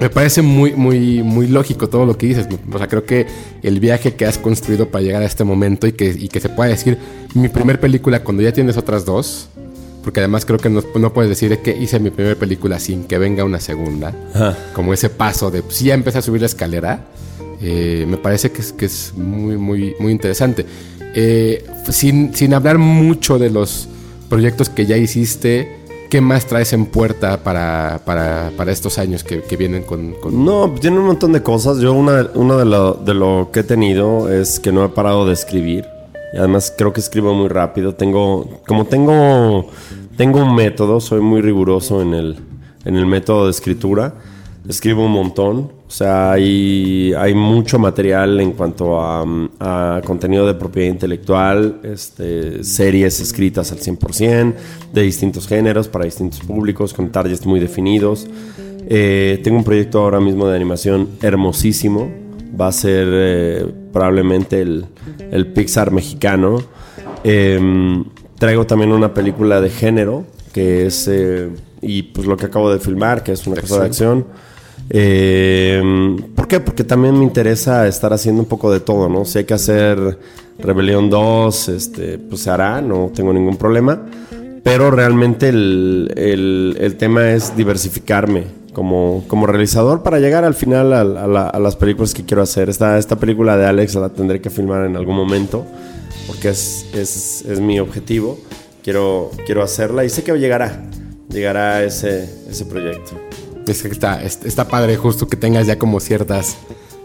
[0.00, 2.48] me parece muy, muy, muy lógico todo lo que dices.
[2.72, 3.26] O sea, creo que
[3.62, 6.48] el viaje que has construido para llegar a este momento y que, y que se
[6.48, 6.98] pueda decir
[7.34, 9.48] mi primer película cuando ya tienes otras dos,
[10.02, 13.18] porque además creo que no, no, puedes decir que hice mi primera película sin que
[13.18, 14.12] venga una segunda.
[14.34, 14.56] Ajá.
[14.74, 17.06] Como ese paso de, si ya empecé a subir la escalera,
[17.60, 20.66] eh, me parece que es, que es, muy, muy, muy interesante.
[21.14, 23.88] Eh, sin, sin, hablar mucho de los
[24.28, 25.81] proyectos que ya hiciste,
[26.12, 30.70] ¿qué más traes en puerta para, para, para estos años que, vienen con, con, No,
[30.78, 31.78] tiene un montón de cosas.
[31.78, 35.26] Yo una, una de, lo, de lo que he tenido es que no he parado
[35.26, 35.86] de escribir.
[36.34, 37.94] Y además creo que escribo muy rápido.
[37.94, 39.70] Tengo, como tengo,
[40.18, 42.36] tengo un método, soy muy riguroso en el,
[42.84, 44.12] en el método de escritura.
[44.68, 45.72] Escribo un montón.
[45.86, 49.24] O sea, hay, hay mucho material en cuanto a,
[49.60, 54.54] a contenido de propiedad intelectual, este, series escritas al 100%,
[54.92, 58.26] de distintos géneros, para distintos públicos, con targets muy definidos.
[58.88, 62.10] Eh, tengo un proyecto ahora mismo de animación hermosísimo.
[62.58, 64.86] Va a ser eh, probablemente el,
[65.30, 66.62] el, Pixar mexicano.
[67.24, 68.02] Eh,
[68.38, 71.08] traigo también una película de género, que es...
[71.08, 71.50] Eh,
[71.80, 74.26] y pues lo que acabo de filmar, que es una cosa de acción.
[74.94, 75.82] Eh,
[76.36, 76.60] ¿Por qué?
[76.60, 79.24] Porque también me interesa estar haciendo un poco de todo, ¿no?
[79.24, 80.18] Si hay que hacer
[80.58, 84.06] Rebelión 2, este, pues se hará, no tengo ningún problema.
[84.62, 90.92] Pero realmente el, el, el tema es diversificarme como, como, realizador para llegar al final
[90.92, 92.68] a, a, la, a, las películas que quiero hacer.
[92.68, 95.66] Esta, esta película de Alex la tendré que filmar en algún momento
[96.26, 98.38] porque es, es, es mi objetivo.
[98.82, 100.84] Quiero, quiero hacerla y sé que llegará,
[101.28, 103.16] llegará ese, ese proyecto.
[103.66, 106.56] Es que está, está padre justo que tengas ya como ciertas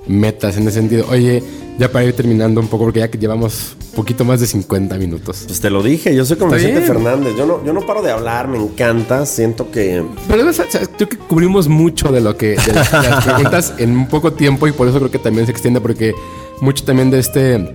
[0.08, 1.06] metas en ese sentido.
[1.10, 1.44] Oye,
[1.78, 5.44] ya para ir terminando un poco, porque ya que llevamos poquito más de 50 minutos.
[5.48, 7.36] Pues te lo dije, yo soy como Vicente Fernández.
[7.38, 10.04] Yo no, yo no paro de hablar, me encanta, siento que.
[10.28, 12.50] Pero sea, creo que cubrimos mucho de lo que.
[12.50, 15.46] de las, de las preguntas en un poco tiempo y por eso creo que también
[15.46, 16.14] se extiende, porque
[16.62, 17.74] mucho también de este.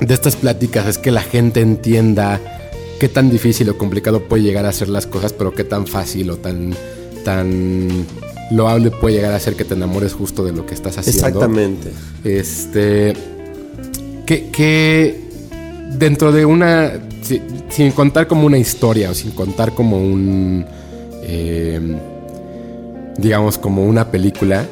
[0.00, 2.40] De estas pláticas es que la gente entienda
[2.98, 6.30] qué tan difícil o complicado puede llegar a ser las cosas, pero qué tan fácil
[6.30, 6.74] o tan
[7.24, 8.06] tan
[8.50, 11.26] loable puede llegar a ser que te enamores justo de lo que estás haciendo.
[11.26, 11.90] Exactamente.
[12.24, 13.14] Este.
[14.26, 15.20] Que, que
[15.92, 16.92] dentro de una.
[17.70, 20.64] Sin contar como una historia o sin contar como un.
[21.22, 21.80] Eh,
[23.16, 24.66] digamos, como una película,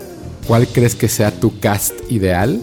[0.46, 2.60] ¿cuál crees que sea tu cast ideal?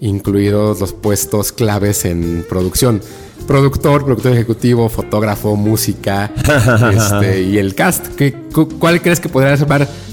[0.00, 3.02] Incluidos los puestos claves en producción
[3.46, 6.30] productor, productor ejecutivo, fotógrafo, música
[6.92, 8.06] este, y el cast.
[8.14, 8.32] ¿Qué,
[8.78, 9.66] ¿Cuál crees que podría ser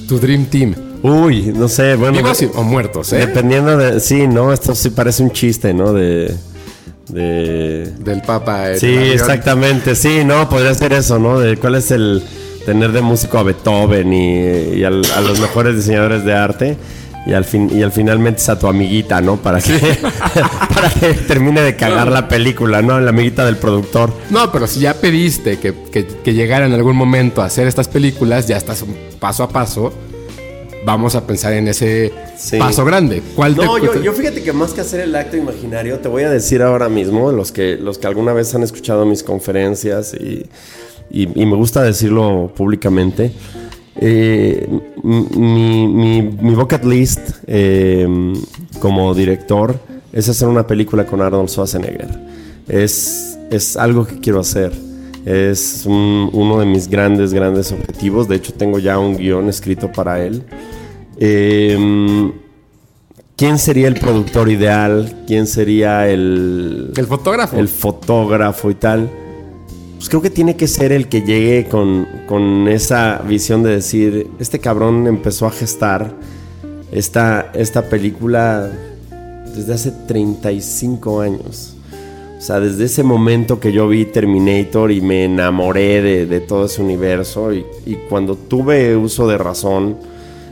[0.07, 0.75] tu Dream Team?
[1.03, 2.17] Uy, no sé, bueno.
[2.17, 3.17] Vivos o muertos, ¿eh?
[3.17, 3.99] Dependiendo de.
[3.99, 5.93] Sí, no, esto sí parece un chiste, ¿no?
[5.93, 6.33] De.
[7.09, 8.75] de Del Papa.
[8.75, 9.95] Sí, exactamente.
[9.95, 11.39] Sí, no, podría ser eso, ¿no?
[11.39, 12.23] De cuál es el.
[12.65, 16.77] Tener de músico a Beethoven y, y al, a los mejores diseñadores de arte
[17.27, 19.35] y al fin y al finalmente es a tu amiguita, ¿no?
[19.37, 19.77] Para que
[20.73, 22.99] para que termine de cagar la película, ¿no?
[22.99, 24.13] La amiguita del productor.
[24.29, 27.87] No, pero si ya pediste que, que, que llegara en algún momento a hacer estas
[27.89, 28.85] películas, ya estás
[29.19, 29.93] paso a paso.
[30.85, 32.57] Vamos a pensar en ese sí.
[32.57, 33.21] paso grande.
[33.35, 36.29] ¿Cuál no, yo, yo, fíjate que más que hacer el acto imaginario, te voy a
[36.29, 40.45] decir ahora mismo, los que, los que alguna vez han escuchado mis conferencias y,
[41.09, 43.31] y, me gusta decirlo públicamente.
[43.99, 44.67] Eh,
[45.03, 48.07] mi, mi, bucket list eh,
[48.79, 49.79] como director
[50.13, 52.09] es hacer una película con Arnold Schwarzenegger.
[52.67, 54.71] Es, es algo que quiero hacer.
[55.25, 58.27] Es uno de mis grandes, grandes objetivos.
[58.27, 60.43] De hecho, tengo ya un guion escrito para él.
[61.19, 62.31] Eh,
[63.37, 65.23] ¿Quién sería el productor ideal?
[65.27, 66.91] ¿Quién sería el...
[66.97, 67.57] El fotógrafo.
[67.57, 69.11] El fotógrafo y tal.
[69.97, 74.27] Pues creo que tiene que ser el que llegue con, con esa visión de decir,
[74.39, 76.13] este cabrón empezó a gestar
[76.91, 78.71] esta, esta película
[79.55, 81.73] desde hace 35 años.
[82.37, 86.65] O sea, desde ese momento que yo vi Terminator y me enamoré de, de todo
[86.67, 89.97] ese universo y, y, cuando tuve uso de razón,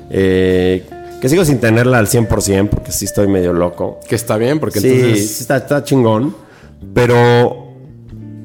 [0.09, 0.83] eh,
[1.21, 3.99] que sigo sin tenerla al 100% porque sí estoy medio loco.
[4.07, 5.29] Que está bien, porque sí, entonces...
[5.29, 6.35] Sí, está, está chingón.
[6.93, 7.64] Pero,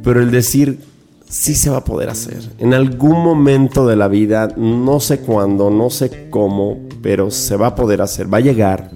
[0.03, 0.81] pero el decir,
[1.29, 2.39] sí se va a poder hacer.
[2.59, 7.69] En algún momento de la vida, no sé cuándo, no sé cómo, pero se va
[7.69, 8.33] a poder hacer.
[8.33, 8.91] Va a llegar.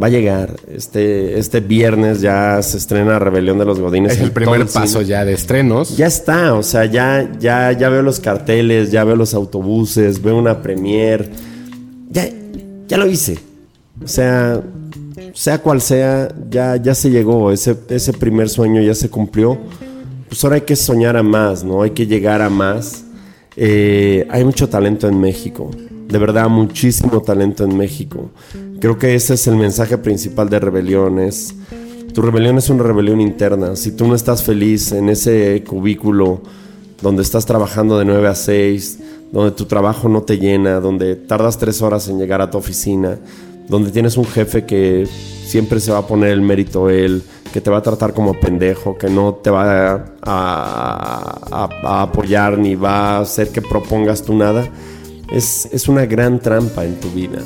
[0.00, 0.56] Va a llegar.
[0.68, 4.12] Este, este viernes ya se estrena Rebelión de los Godines.
[4.12, 5.96] Es el primer paso ya de estrenos.
[5.96, 10.36] Ya está, o sea, ya, ya, ya veo los carteles, ya veo los autobuses, veo
[10.36, 11.30] una premier.
[12.10, 12.28] Ya,
[12.86, 13.38] ya lo hice.
[14.02, 14.60] O sea,
[15.32, 19.58] sea cual sea, ya, ya se llegó, ese, ese primer sueño ya se cumplió.
[20.28, 21.82] Pues ahora hay que soñar a más, ¿no?
[21.82, 23.04] Hay que llegar a más.
[23.56, 25.70] Eh, hay mucho talento en México,
[26.08, 28.30] de verdad, muchísimo talento en México.
[28.80, 31.54] Creo que ese es el mensaje principal de rebeliones.
[32.14, 33.76] Tu rebelión es una rebelión interna.
[33.76, 36.40] Si tú no estás feliz en ese cubículo
[37.02, 38.98] donde estás trabajando de 9 a 6,
[39.32, 43.18] donde tu trabajo no te llena, donde tardas tres horas en llegar a tu oficina,
[43.68, 47.70] donde tienes un jefe que siempre se va a poner el mérito él, que te
[47.70, 51.68] va a tratar como pendejo, que no te va a,
[52.02, 54.68] apoyar ni va a hacer que propongas tú nada,
[55.30, 57.42] es, es, una gran trampa en tu vida.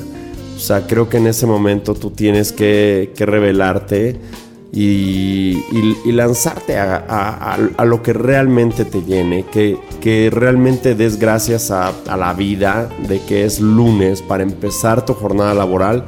[0.56, 4.20] O sea, creo que en ese momento tú tienes que, que revelarte
[4.74, 12.32] y, lanzarte a, lo que realmente te llene, que, que realmente des gracias a, la
[12.32, 16.04] vida de que es lunes para empezar tu jornada laboral.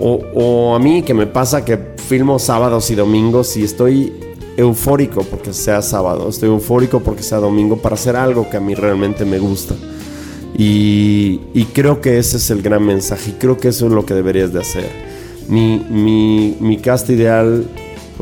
[0.00, 1.78] O, a mí que me pasa que
[2.08, 4.12] filmo sábados y domingos y estoy
[4.56, 8.74] eufórico porque sea sábado, estoy eufórico porque sea domingo para hacer algo que a mí
[8.74, 9.76] realmente me gusta.
[10.58, 14.04] Y, y creo que ese es el gran mensaje y creo que eso es lo
[14.04, 14.90] que deberías de hacer.
[15.48, 17.64] Mi, mi, mi cast ideal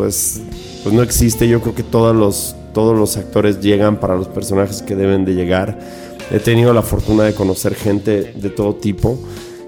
[0.00, 0.40] pues,
[0.82, 1.46] pues no existe.
[1.46, 5.34] Yo creo que todos los, todos los actores llegan para los personajes que deben de
[5.34, 5.78] llegar.
[6.30, 9.18] He tenido la fortuna de conocer gente de todo tipo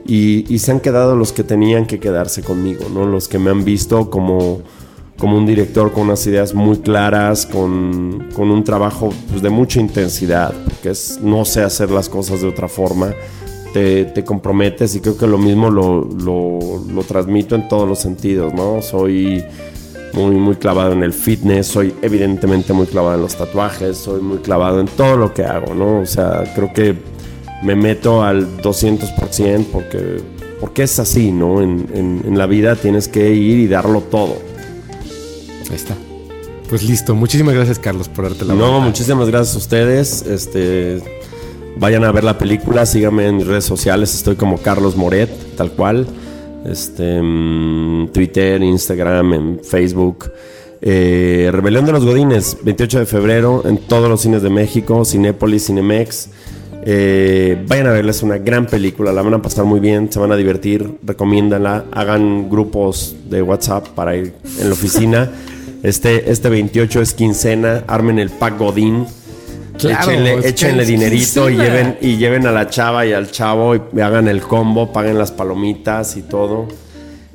[0.07, 3.05] y, se han quedado los que tenían que quedarse conmigo, ¿no?
[3.05, 4.63] Los que me han visto como,
[5.19, 9.81] como un director con unas ideas muy claras, con, con un trabajo pues, de mucha
[9.81, 13.13] intensidad, porque es, no sé hacer las cosas de otra forma.
[13.75, 17.99] Te, te, comprometes y creo que lo mismo lo, lo, lo, transmito en todos los
[17.99, 18.83] sentidos, ¿no?
[18.83, 19.43] Soy
[20.15, 24.39] muy, muy clavado en el fitness, soy evidentemente muy clavado en los tatuajes, soy muy
[24.39, 26.01] clavado en todo lo que hago, ¿no?
[26.01, 26.97] O sea, creo que
[27.63, 30.21] me meto al 200% porque,
[30.61, 31.63] porque es así, ¿no?
[31.63, 34.37] En, en, la vida tienes que ir y darlo todo.
[35.71, 35.95] Ahí está.
[36.69, 40.23] Pues listo, muchísimas gracias Carlos por darte la No, muchísimas gracias a ustedes.
[40.23, 41.03] Este,
[41.77, 45.73] vayan a ver la película, síganme en mis redes sociales, estoy como Carlos Moret, tal
[45.73, 46.07] cual
[46.65, 47.21] este,
[48.13, 50.31] Twitter, Instagram, en Facebook.
[50.81, 55.67] Eh, Rebelión de los Godines, 28 de febrero, en todos los cines de México, Cinépolis,
[55.67, 56.29] Cinemex.
[56.85, 60.19] Eh, vayan a verla, es una gran película, la van a pasar muy bien, se
[60.19, 65.31] van a divertir, recomiéndanla, hagan grupos de WhatsApp para ir en la oficina.
[65.83, 69.05] Este, este 28 es quincena, armen el pack Godín
[69.79, 74.43] échenle, dinerito y lleven, y lleven a la chava y al chavo y hagan el
[74.43, 76.69] combo, paguen las palomitas y todo.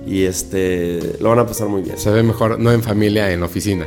[0.06, 1.98] Y este lo van a pasar muy bien.
[1.98, 3.86] Se ve mejor, no en familia, en oficina.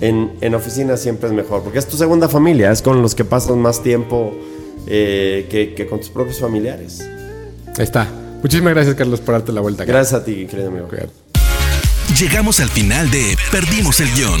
[0.00, 3.24] En, en oficina siempre es mejor, porque es tu segunda familia, es con los que
[3.24, 4.34] pasas más tiempo
[4.86, 7.00] eh, que, con tus propios familiares.
[7.78, 8.06] Ahí está.
[8.42, 9.84] Muchísimas gracias, Carlos, por darte la vuelta.
[9.84, 10.88] Gracias a ti, querido amigo.
[12.18, 14.40] Llegamos al final de Perdimos el Guión.